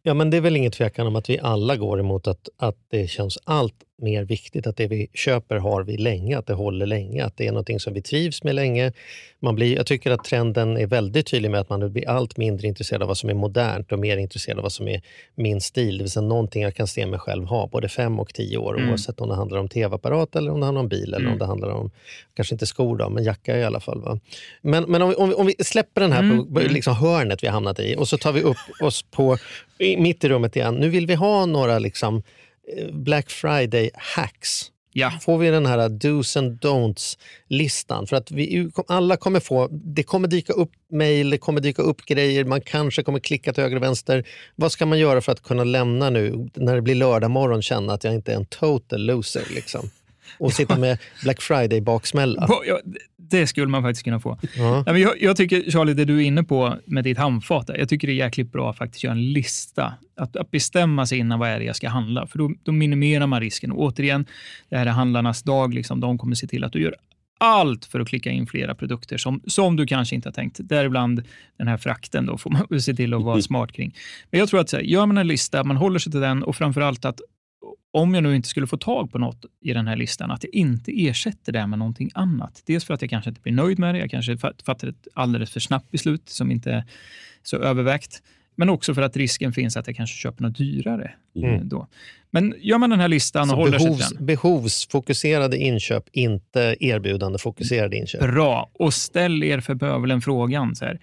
[0.02, 2.78] Ja, men det är väl inget tvekan om att vi alla går emot att, att
[2.90, 6.86] det känns allt mer viktigt att det vi köper har vi länge, att det håller
[6.86, 8.92] länge, att det är någonting som vi trivs med länge.
[9.40, 12.66] Man blir, jag tycker att trenden är väldigt tydlig med att man blir allt mindre
[12.66, 15.02] intresserad av vad som är modernt och mer intresserad av vad som är
[15.34, 18.34] min stil, det vill säga någonting jag kan se mig själv ha både fem och
[18.34, 18.90] tio år Mm.
[18.90, 21.32] oavsett om det handlar om tv-apparat eller om det handlar om bil eller Mm.
[21.32, 21.90] om det handlar om,
[22.36, 24.00] kanske inte skor då, men jacka i alla fall.
[24.00, 24.18] Va?
[24.62, 26.72] Men, men om, vi, om, vi, om vi släpper den här Mm, på, mm.
[26.72, 29.36] liksom hörnet vi hamnat i och så tar vi upp oss på
[29.98, 30.74] mitt i rummet igen.
[30.74, 32.22] Nu vill vi ha några liksom,
[32.92, 34.70] Black Friday-hacks.
[34.92, 35.12] Ja.
[35.20, 38.06] Får vi den här dos and don'ts-listan?
[38.06, 42.06] För att vi alla kommer få, det kommer dyka upp mejl, det kommer dyka upp
[42.06, 44.28] grejer, man kanske kommer klicka till höger och vänster.
[44.54, 47.92] Vad ska man göra för att kunna lämna nu, när det blir lördag morgon, känna
[47.92, 49.44] att jag inte är en total loser?
[49.54, 49.90] Liksom?
[50.38, 52.46] Och sitta med Black Friday-baksmälla.
[52.66, 52.80] Ja,
[53.30, 54.38] det- skulle man faktiskt kunna få.
[54.56, 54.74] Ja.
[54.86, 57.88] Nej, men jag, jag tycker, Charlie, det du är inne på med ditt handfat, jag
[57.88, 59.94] tycker det är jäkligt bra att faktiskt göra en lista.
[60.16, 63.26] Att, att bestämma sig innan vad är det jag ska handla, för då, då minimerar
[63.26, 63.72] man risken.
[63.72, 64.26] Och återigen,
[64.68, 65.74] det här är handlarnas dag.
[65.74, 66.94] Liksom, de kommer se till att du gör
[67.38, 70.58] allt för att klicka in flera produkter som, som du kanske inte har tänkt.
[70.62, 71.22] Däribland
[71.58, 73.94] den här frakten då får man se till att vara smart kring.
[74.30, 76.42] Men jag tror att så här, gör man en lista, man håller sig till den
[76.42, 77.20] och framför allt att
[77.92, 80.54] om jag nu inte skulle få tag på något i den här listan, att jag
[80.54, 82.62] inte ersätter det med någonting annat.
[82.66, 85.08] Dels för att jag kanske inte blir nöjd med det, jag kanske fat- fattar ett
[85.14, 86.84] alldeles för snabbt beslut som inte är
[87.42, 88.22] så övervägt.
[88.58, 91.10] Men också för att risken finns att jag kanske köper något dyrare.
[91.36, 91.54] Mm.
[91.54, 91.86] eh, Då.
[92.30, 94.26] Men gör man den här listan och Så håller sig behovs, till den.
[94.26, 98.20] behovsfokuserade inköp, inte erbjudandefokuserade inköp.
[98.20, 98.70] Bra.
[98.72, 100.76] Och ställ er för bövelen frågan.
[100.76, 101.00] Så här,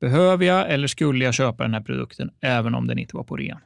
[0.00, 3.36] Behöver jag eller skulle jag köpa den här produkten även om den inte var på
[3.36, 3.60] rea?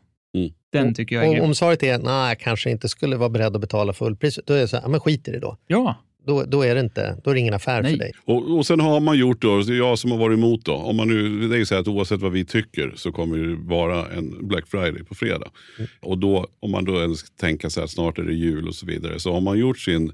[0.75, 0.87] Mm.
[0.87, 1.45] Den tycker jag är Om, grym.
[1.45, 4.61] om svaret är nej, jag kanske inte skulle vara beredd att betala fullpris, då är
[4.61, 5.57] det så här, men skit i det då.
[5.67, 5.95] Ja,
[6.27, 7.93] Då, då, är det inte, då är det ingen affär Nej.
[7.93, 8.13] för dig.
[8.25, 10.75] Och, och sen har man gjort då, det är jag som har varit emot då.
[10.75, 13.57] Om man nu, det är så här att oavsett vad vi tycker så kommer det
[13.57, 15.51] vara en Black Friday på fredag.
[16.01, 18.87] Och då, om man då ens tänker så här snart är det jul och så
[18.87, 19.21] vidare.
[19.21, 20.13] Så har man gjort sin,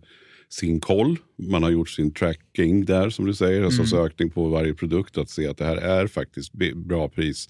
[0.48, 3.62] sin koll, man har gjort sin tracking där som du säger.
[3.62, 5.18] Alltså sökning på varje produkt.
[5.18, 7.48] Att se att det här är faktiskt bra pris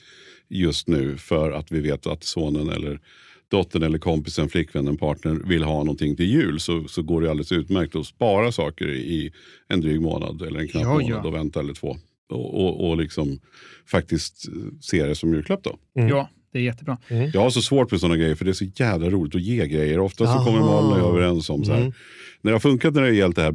[0.49, 1.17] just nu.
[1.17, 3.01] För att vi vet att sonen eller
[3.49, 7.53] dottern eller kompisen, flickvännen, partnern vill ha någonting till jul så, så går det alldeles
[7.53, 9.33] utmärkt att spara saker i
[9.69, 11.09] en dryg månad eller en knapp Ja, ja.
[11.09, 11.97] månad och vänta eller två.
[12.29, 13.41] Och, och, och liksom
[13.87, 14.45] faktiskt
[14.81, 15.79] se det som julklapp då.
[15.93, 16.99] ja, det är jättebra.
[17.33, 19.67] Jag har så svårt med sådana grejer för det är så jävla roligt att ge
[19.67, 19.99] grejer.
[19.99, 20.61] Ofta så kommer
[20.93, 21.81] och jag överens om så här.
[21.81, 21.93] Mm.
[22.43, 23.53] När det har funkat när det gällt det här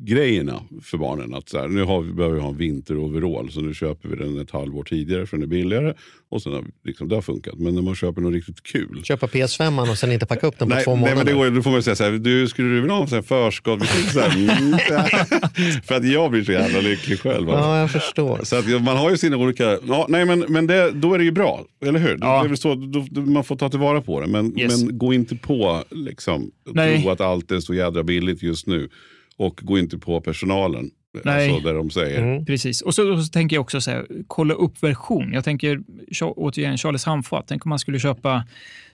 [0.00, 1.34] basgrejerna för barnen.
[1.34, 4.16] Att så här, nu har vi, behöver vi ha en vinteroverall så nu köper vi
[4.16, 5.94] den ett halvår tidigare för den är billigare.
[6.30, 7.54] Och sen har, liksom, det har funkat.
[7.58, 9.00] Men när man köper något riktigt kul.
[9.04, 11.16] Köpa PS5 och sen inte packa upp den på Nej, två nej månader.
[11.16, 13.22] men det går, då får man säga så här, du, skulle du vilja ha en
[13.22, 13.80] förskott?
[13.80, 14.78] Mm,
[15.84, 17.50] för att jag blir så jävla lycklig själv.
[17.50, 17.64] alltså.
[17.68, 18.40] Ja, jag förstår.
[18.42, 21.24] Så att man har ju sina olika, ja, nej men, men det, då är det
[21.24, 22.18] ju bra, eller hur?
[22.20, 22.38] Ja.
[22.40, 24.26] Det är väl så, då, då, man får ta tillvara på det.
[24.26, 24.84] Men, Yes.
[24.84, 27.02] men gå inte på liksom, Nej.
[27.02, 28.88] tro att allt är så jädra billigt just nu.
[29.40, 30.90] Och gå inte på personalen
[31.24, 31.50] Nej.
[31.50, 32.22] Alltså där de säger.
[32.22, 32.44] Mm.
[32.44, 32.80] Precis.
[32.80, 35.32] Och så, och så tänker jag också så här, kolla upp version.
[35.32, 35.80] Jag tänker
[36.20, 37.44] återigen Charles handfat.
[37.48, 38.44] Tänk om man skulle köpa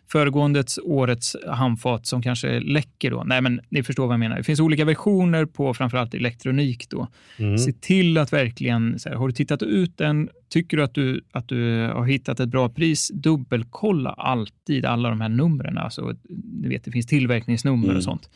[0.08, 3.22] föregående årets handfat som kanske läcker då.
[3.26, 4.36] Nej, men ni förstår vad jag menar.
[4.36, 7.08] Det finns olika versioner på framförallt elektronik då.
[7.38, 7.58] Mm.
[7.58, 11.20] Se till att verkligen, så här, har du tittat ut den, tycker du att du,
[11.32, 15.78] att du har hittat ett bra pris, dubbelkolla alltid alla de här numren.
[15.78, 16.14] Alltså,
[16.62, 17.96] ni vet, det finns tillverkningsnummer Mm.
[17.96, 18.30] och sånt.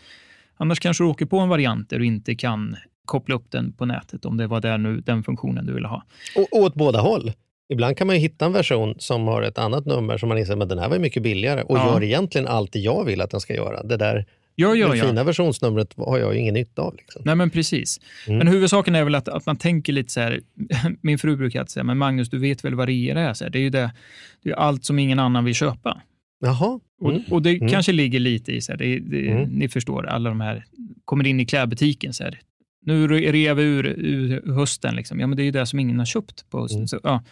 [0.61, 3.84] Annars kanske du åker på en variant där du inte kan koppla upp den på
[3.86, 6.02] nätet om det var där nu, den funktionen du ville ha.
[6.36, 7.32] Och, och åt båda håll.
[7.72, 10.56] Ibland kan man ju hitta en version som har ett annat nummer som man inser
[10.56, 11.86] men den här var mycket billigare och Ja.
[11.86, 13.82] gör egentligen allt jag vill att den ska göra.
[13.82, 15.04] Det där Ja, ja, det ja.
[15.04, 16.96] fina versionsnumret har jag ingen nytta av.
[16.96, 17.22] Liksom.
[17.24, 18.00] Nej, men precis.
[18.26, 18.38] Mm.
[18.38, 20.40] Men huvudsaken är väl att, att man tänker lite så här.
[21.00, 23.34] Min fru brukar alltid säga, men Magnus, du vet väl vad rea är?
[23.34, 23.90] Så här, det är ju det,
[24.42, 26.00] det är allt som ingen annan vill köpa.
[26.40, 26.80] Jaha.
[27.01, 27.22] Och, Mm.
[27.30, 27.68] och det Mm.
[27.68, 29.48] kanske ligger lite i, så här, det, det, Mm.
[29.48, 30.64] ni förstår, alla de här
[31.05, 32.12] kommer in i klädbutiken.
[32.12, 32.40] Så här,
[32.86, 34.96] nu rear vi ur, ur hösten.
[34.96, 35.20] Liksom.
[35.20, 36.78] Ja, men det är ju det som ingen har köpt på hösten.
[36.78, 36.88] Mm.
[36.88, 37.22] Så, ja.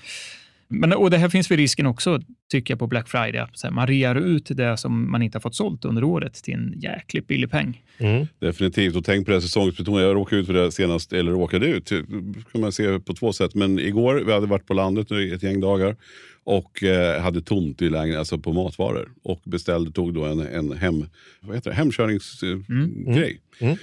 [0.69, 2.21] men, och det här finns väl risken också,
[2.53, 3.47] tycker jag, på Black Friday.
[3.53, 6.55] Så här, man rear ut det som man inte har fått sålt under året till
[6.55, 7.83] en jäkligt billig peng.
[7.99, 8.27] Mm.
[8.39, 8.97] Definitivt.
[8.97, 10.05] Och tänk på det säsongsbetonade.
[10.05, 12.05] Jag råkade ut för det senast, eller råkade ut, det
[12.53, 13.55] kan man se på två sätt.
[13.55, 15.97] Men igår, vi hade varit på landet nu ett gäng dagar
[16.49, 19.13] och eh, hade tomt i lägenheten, alltså på matvaror.
[19.23, 21.07] Och beställde, tog då en, en hem,
[21.41, 23.41] vad heter det, hemkörningsgrej.
[23.59, 23.71] Mm.
[23.71, 23.77] Mm.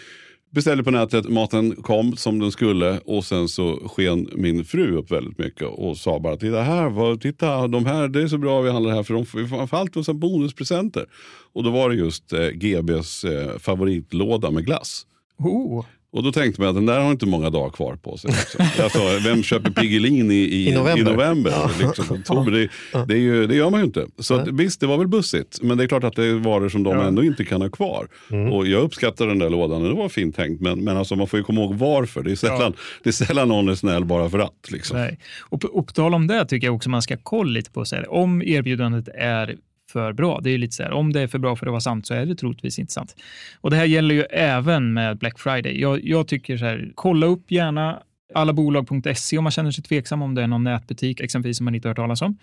[0.50, 5.12] Beställde på nätet, maten kom som den skulle och sen så sken min fru upp
[5.12, 8.62] väldigt mycket och sa bara titta här, vad, titta de här, det är så bra
[8.62, 11.06] vi handlar här för de får allt massa bonuspresenter.
[11.54, 15.06] Och då var det just eh, GBs eh, favoritlåda med glass.
[15.38, 15.86] Oh.
[16.16, 18.32] Och då tänkte man att den där har inte många dagar kvar på sig.
[18.84, 21.12] Alltså, vem köper Piggelin i, i, I november.
[21.12, 21.52] i november?
[21.52, 21.70] Ja.
[21.80, 22.70] Liksom, oktober, det,
[23.08, 24.06] det, är ju, det gör man ju inte.
[24.20, 25.62] Så att, visst, det var väl bussigt.
[25.62, 27.04] Men det är klart att det är varor som de Ja.
[27.04, 28.08] ändå inte kan ha kvar.
[28.32, 28.54] Mm.
[28.54, 30.62] Och jag uppskattar den där lådan, det var fint tänkt.
[30.62, 32.24] Men, men alltså, man får ju komma ihåg varför.
[32.24, 34.72] Det är sällan, det är sällan någon är snäll bara för att.
[34.72, 35.10] Liksom.
[35.40, 37.86] Och på, och på tal om det tycker jag också man ska kolla lite på
[37.86, 39.56] så här, om erbjudandet är
[39.96, 40.40] för bra.
[40.44, 42.14] Det är lite så här, om det är för bra för att vara sant så
[42.14, 43.16] är det troligtvis inte sant.
[43.62, 45.80] Och det här gäller ju även med Black Friday.
[45.82, 48.04] Jag, jag tycker så här, kolla upp gärna
[48.34, 51.88] allabolag.se om man känner sig tveksam om det är någon nätbutik exempelvis som man inte
[51.88, 52.38] har hört talas om.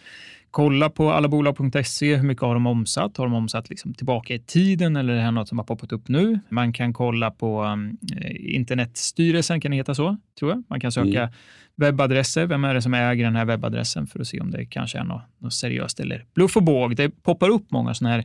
[0.51, 3.17] Kolla på allabolag.se, hur mycket har de omsatt?
[3.17, 5.93] Har de omsatt liksom tillbaka i tiden eller är det här något som har poppat
[5.93, 6.41] upp nu?
[6.49, 7.99] Man kan kolla på um,
[8.41, 10.63] internetstyrelsen, kan det heta så, tror jag.
[10.69, 11.31] Man kan söka Mm.
[11.77, 12.47] webbadresser.
[12.47, 15.05] Vem är det som äger den här webbadressen för att se om det kanske är
[15.05, 16.97] något, något seriöst eller bluff och båg.
[16.97, 18.25] Det poppar upp många sådana här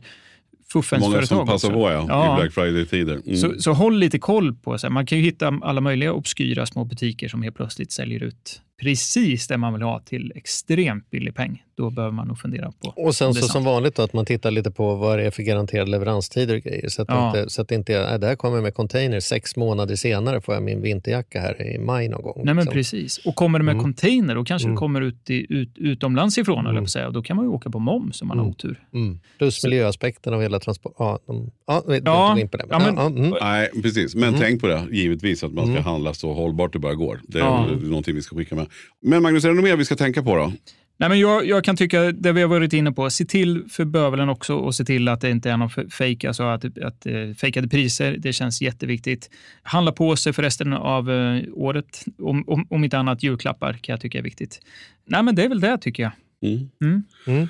[0.72, 1.78] fuffensföretag Många som passar också.
[1.80, 2.38] på ja, Ja.
[2.38, 3.20] i Black Friday-tider.
[3.26, 3.36] Mm.
[3.36, 6.66] Så, så håll lite koll på, så här, man kan ju hitta alla möjliga obskyra
[6.66, 11.34] små butiker som helt plötsligt säljer ut precis det man vill ha till extremt billig
[11.34, 11.62] peng.
[11.76, 14.50] Då behöver man nog fundera på Och sen så som vanligt då, att man tittar
[14.50, 16.88] lite på vad det är för garanterade leveranstider och grejer.
[16.88, 17.30] Så att, Ja.
[17.34, 19.96] det inte, så att det inte är, äh, det här kommer med container, sex månader
[19.96, 22.34] senare får jag min vinterjacka här i maj någon gång.
[22.36, 22.72] Nej, men liksom.
[22.72, 23.18] precis.
[23.18, 23.84] Och kommer det med Mm.
[23.84, 24.74] container, då kanske Mm.
[24.74, 26.76] det kommer ut, i, ut utomlands ifrån, mm.
[26.76, 27.06] På att säga.
[27.06, 28.50] Och då kan man ju åka på moms om man har Mm.
[28.54, 28.82] otur.
[28.94, 29.20] Mm.
[29.38, 30.94] Plus miljöaspekten av hela transport...
[30.98, 32.64] Ja, de, ja, vi Ja, inte in på det.
[32.70, 33.34] ja, men- ja, mm.
[33.40, 34.14] Nej, precis.
[34.14, 34.40] Men Mm.
[34.40, 35.84] tänk på det, givetvis, att man ska Mm.
[35.84, 37.20] handla så hållbart det bara går.
[37.28, 37.66] Det är Ja.
[37.82, 38.66] någonting vi ska skicka med.
[39.02, 40.52] Men Magnus, är det något mer vi ska tänka på då?
[41.00, 43.84] Nej, men jag, jag kan tycka, det vi har varit inne på, se till för
[43.84, 47.06] bövelen också och se till att det inte är någon f- fake, alltså att, att
[47.06, 48.16] eh, fejkade priser.
[48.18, 49.30] Det känns jätteviktigt.
[49.62, 52.04] Handla på sig för resten av eh, året.
[52.18, 54.60] Om, om, om inte annat julklappar kan jag tycka är viktigt.
[55.06, 56.12] Nej, men det är väl det tycker jag.
[56.42, 56.68] Mm.
[56.82, 57.02] Mm.
[57.26, 57.48] Mm.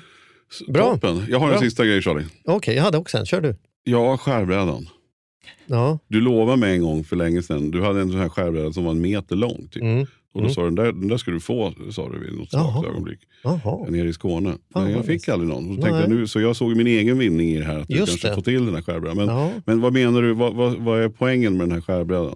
[0.67, 0.93] Bra.
[0.93, 1.25] Toppen.
[1.29, 1.59] Jag har en Bra.
[1.61, 2.25] sista grej Charlie.
[2.45, 3.25] Okej, jag hade också en.
[3.25, 3.55] Kör du.
[3.83, 4.87] Ja, skärbrädan.
[5.67, 5.99] Ja.
[6.07, 8.83] Du lovade mig en gång för länge sedan, du hade en sån här skärbräda som
[8.83, 9.67] var en meter lång.
[9.71, 9.83] Typ.
[10.35, 10.43] Mm.
[10.43, 12.49] Och då sa du, den där, den där ska du få, sa du vid något
[12.51, 13.19] svagt ögonblick.
[13.43, 13.85] Jaha.
[13.89, 14.53] Nere i Skåne.
[14.73, 15.33] Fan, Men jag fick nice.
[15.33, 15.75] aldrig någon.
[15.75, 17.95] Så, tänkte jag, nu, så jag såg min egen vinning i det här, att du
[17.95, 18.35] Just kanske det.
[18.35, 19.17] får till den här skärbrädan.
[19.17, 19.51] Men, Ja.
[19.65, 22.35] men vad menar du, vad, vad, vad är poängen med den här skärbrädan?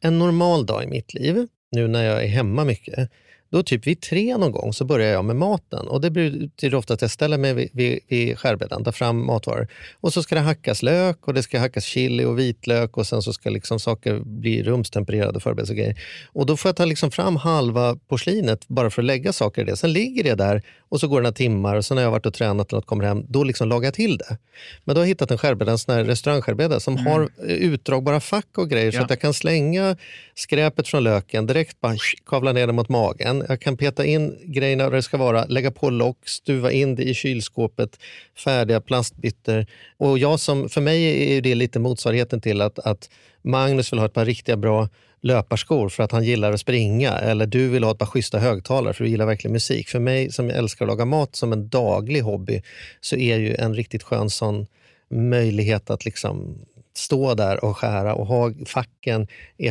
[0.00, 3.10] En normal dag i mitt liv, nu när jag är hemma mycket,
[3.52, 5.88] då typ vid tre någon gång så börjar jag med maten.
[5.88, 9.68] Och Det betyder ofta att jag ställer mig vid, vid, vid skärbrädan, tar fram matvaror.
[10.00, 13.22] Och så ska det hackas lök och det ska hackas chili och vitlök och sen
[13.22, 16.00] så ska liksom saker bli rumstempererade och och grejer.
[16.32, 19.64] Och då får jag ta liksom fram halva porslinet bara för att lägga saker i
[19.64, 19.76] det.
[19.76, 22.12] Sen ligger det där och så går det några timmar och sen när jag har
[22.12, 24.38] varit och tränat något kommer hem, då liksom lagar jag till det.
[24.84, 28.58] Men då har jag hittat en skärbräda, en sån restaurangskärbräda som har eh, utdragbara fack
[28.58, 29.04] och grejer så Ja.
[29.04, 29.96] att jag kan slänga
[30.34, 31.96] skräpet från löken, direkt bara
[32.26, 33.39] kavla ner det mot magen.
[33.48, 37.02] Jag kan peta in grejerna där det ska vara, lägga på lock, stuva in det
[37.02, 37.98] i kylskåpet,
[38.44, 39.66] färdiga plastbytter.
[39.96, 43.10] Och jag som, för mig är det lite motsvarigheten till att, att
[43.42, 44.88] Magnus vill ha ett par riktiga bra
[45.22, 48.94] löparskor för att han gillar att springa eller du vill ha ett par schyssta högtalare
[48.94, 49.88] för du gillar verkligen musik.
[49.88, 52.62] För mig som älskar att laga mat som en daglig hobby
[53.00, 54.66] så är ju en riktigt skön sån
[55.10, 56.58] möjlighet att liksom
[56.96, 59.26] stå där och skära och ha facken.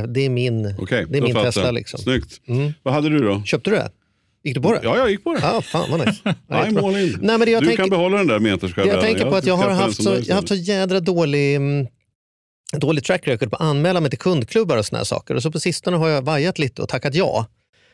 [0.07, 1.36] Det är min, Okej, det är min.
[1.36, 1.72] Tesla.
[1.72, 1.99] Liksom.
[1.99, 2.41] Snyggt.
[2.47, 2.74] Mm.
[2.84, 3.43] Vad hade du då?
[3.45, 3.91] Köpte du det?
[4.43, 4.80] Gick du på det?
[4.84, 5.39] Ja, jag gick på det.
[5.43, 6.22] Ja, fan vad nice.
[6.47, 7.17] Nej, in.
[7.22, 8.88] Nej, men jag du tänker- kan behålla den där meterskärran.
[8.88, 11.88] Jag tänker på att jag har haft så, jag haft så jädra dålig, mm,
[12.78, 15.36] dålig track record på att anmäla mig till kundklubbar och såna här saker.
[15.36, 17.45] Och så på sistone har jag vajat lite och tackat ja.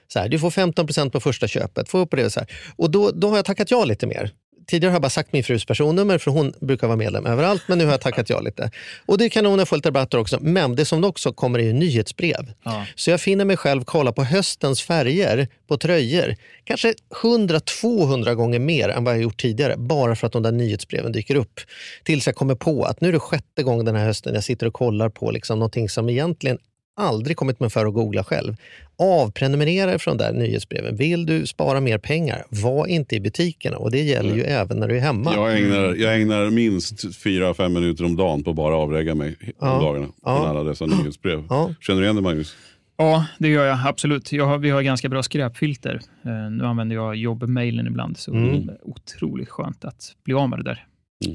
[0.07, 1.89] Så här, du får 15% på första köpet.
[1.89, 2.49] Får upp det så här.
[2.75, 4.31] Och då, då har jag tackat ja lite mer.
[4.67, 7.63] Tidigare har jag bara sagt min frus personnummer för hon brukar vara medlem överallt.
[7.67, 8.71] Men nu har jag tackat ja lite.
[9.05, 10.37] Och det är kanon, jag får lite rabatter också.
[10.41, 12.53] Men det som också kommer är ju nyhetsbrev.
[12.63, 12.85] Ja.
[12.95, 16.35] Så jag finner mig själv kolla på höstens färger på tröjor.
[16.63, 19.77] Kanske 100-200 gånger mer än vad jag gjort tidigare.
[19.77, 21.59] Bara för att de där nyhetsbreven dyker upp.
[22.03, 24.67] Tills jag kommer på att nu är det sjätte gången den här hösten jag sitter
[24.67, 26.57] och kollar på liksom någonting som egentligen
[26.95, 28.55] aldrig kommit mig för att googla själv.
[28.97, 30.95] Avprenumerera från där nyhetsbreven.
[30.95, 33.77] Vill du spara mer pengar, var inte i butikerna.
[33.77, 35.33] Och det gäller ju även när du är hemma.
[35.35, 39.73] Jag ägnar, jag ägnar minst 4-5 minuter om dagen på att bara avregga mig Ja.
[39.77, 40.37] om dagarna Ja.
[40.37, 41.43] från alla dessa nyhetsbrev.
[41.49, 41.73] Ja.
[41.81, 42.55] Känner du igen det Magnus?
[42.97, 44.31] Ja, det gör jag absolut.
[44.31, 45.99] Jag har, vi har ganska bra skräpfilter.
[46.25, 48.65] Eh, nu använder jag jobbmailen ibland, så Mm.
[48.67, 50.85] det är otroligt skönt att bli av med det där.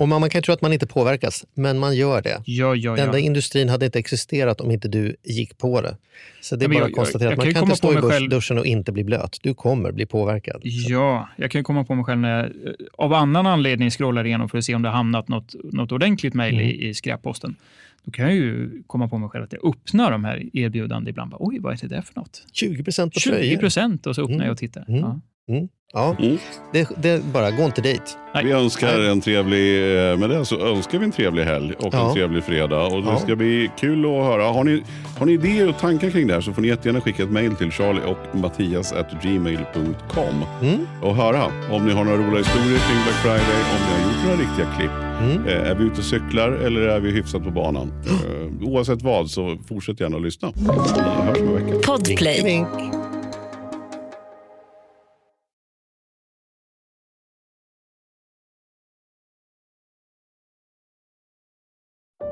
[0.01, 2.43] Och man, man kan tro att man inte påverkas, men man gör det.
[2.45, 3.25] Ja, ja, Den där ja.
[3.25, 5.97] industrin hade inte existerat om inte du gick på det.
[6.41, 7.77] Så det är Ja, bara jag- att konstatera jag- att jag man kan kan inte
[7.77, 9.39] stå i själv- duschen och inte bli blöt.
[9.43, 10.61] Du kommer bli påverkad.
[10.65, 12.51] Ja, jag kan ju komma på mig själv när jag eh,
[12.99, 16.35] av annan anledning scrollar igenom för att se om det har hamnat något, något ordentligt
[16.35, 16.67] mejl Mm.
[16.67, 17.57] i, i skräpposten.
[18.05, 21.31] Då kan jag ju komma på mig själv att jag öppnar de här erbjudandena ibland.
[21.31, 22.43] Bara, Oj, vad är det där för något?
[22.53, 23.57] 20 procent på 20 tröjor.
[23.59, 24.47] procent och så öppnar Mm.
[24.47, 24.85] jag och tittar.
[24.89, 25.01] Mm.
[25.01, 25.21] Ja.
[25.49, 25.69] Mm.
[25.93, 26.39] Ja, Mm.
[26.73, 28.17] det, det bara, gå inte dit.
[28.35, 28.45] Nej.
[28.45, 29.79] Vi önskar en trevlig,
[30.11, 32.09] eh, med det så önskar vi en trevlig helg och Ja.
[32.09, 32.83] en trevlig fredag.
[32.87, 33.19] Och det Ja.
[33.19, 34.45] ska bli kul att höra.
[34.45, 34.83] Har ni,
[35.19, 37.57] har ni idéer och tankar kring det här så får ni jättegärna skicka ett mejl
[37.57, 40.87] till charlie och mattias at gmail.com Mm.
[41.03, 44.25] och höra om ni har några roliga historier kring Black Friday, om ni har gjort
[44.25, 44.91] några riktiga klipp.
[45.21, 45.47] Mm.
[45.65, 47.93] Eh, Är vi ute och cyklar eller är vi hyfsat på banan?
[48.11, 50.53] Eh, Oavsett vad så fortsätt gärna att lyssna.
[50.57, 51.79] Vi hörs om en vecka.
[51.87, 52.43] Podplay.
[52.45, 52.69] Vink.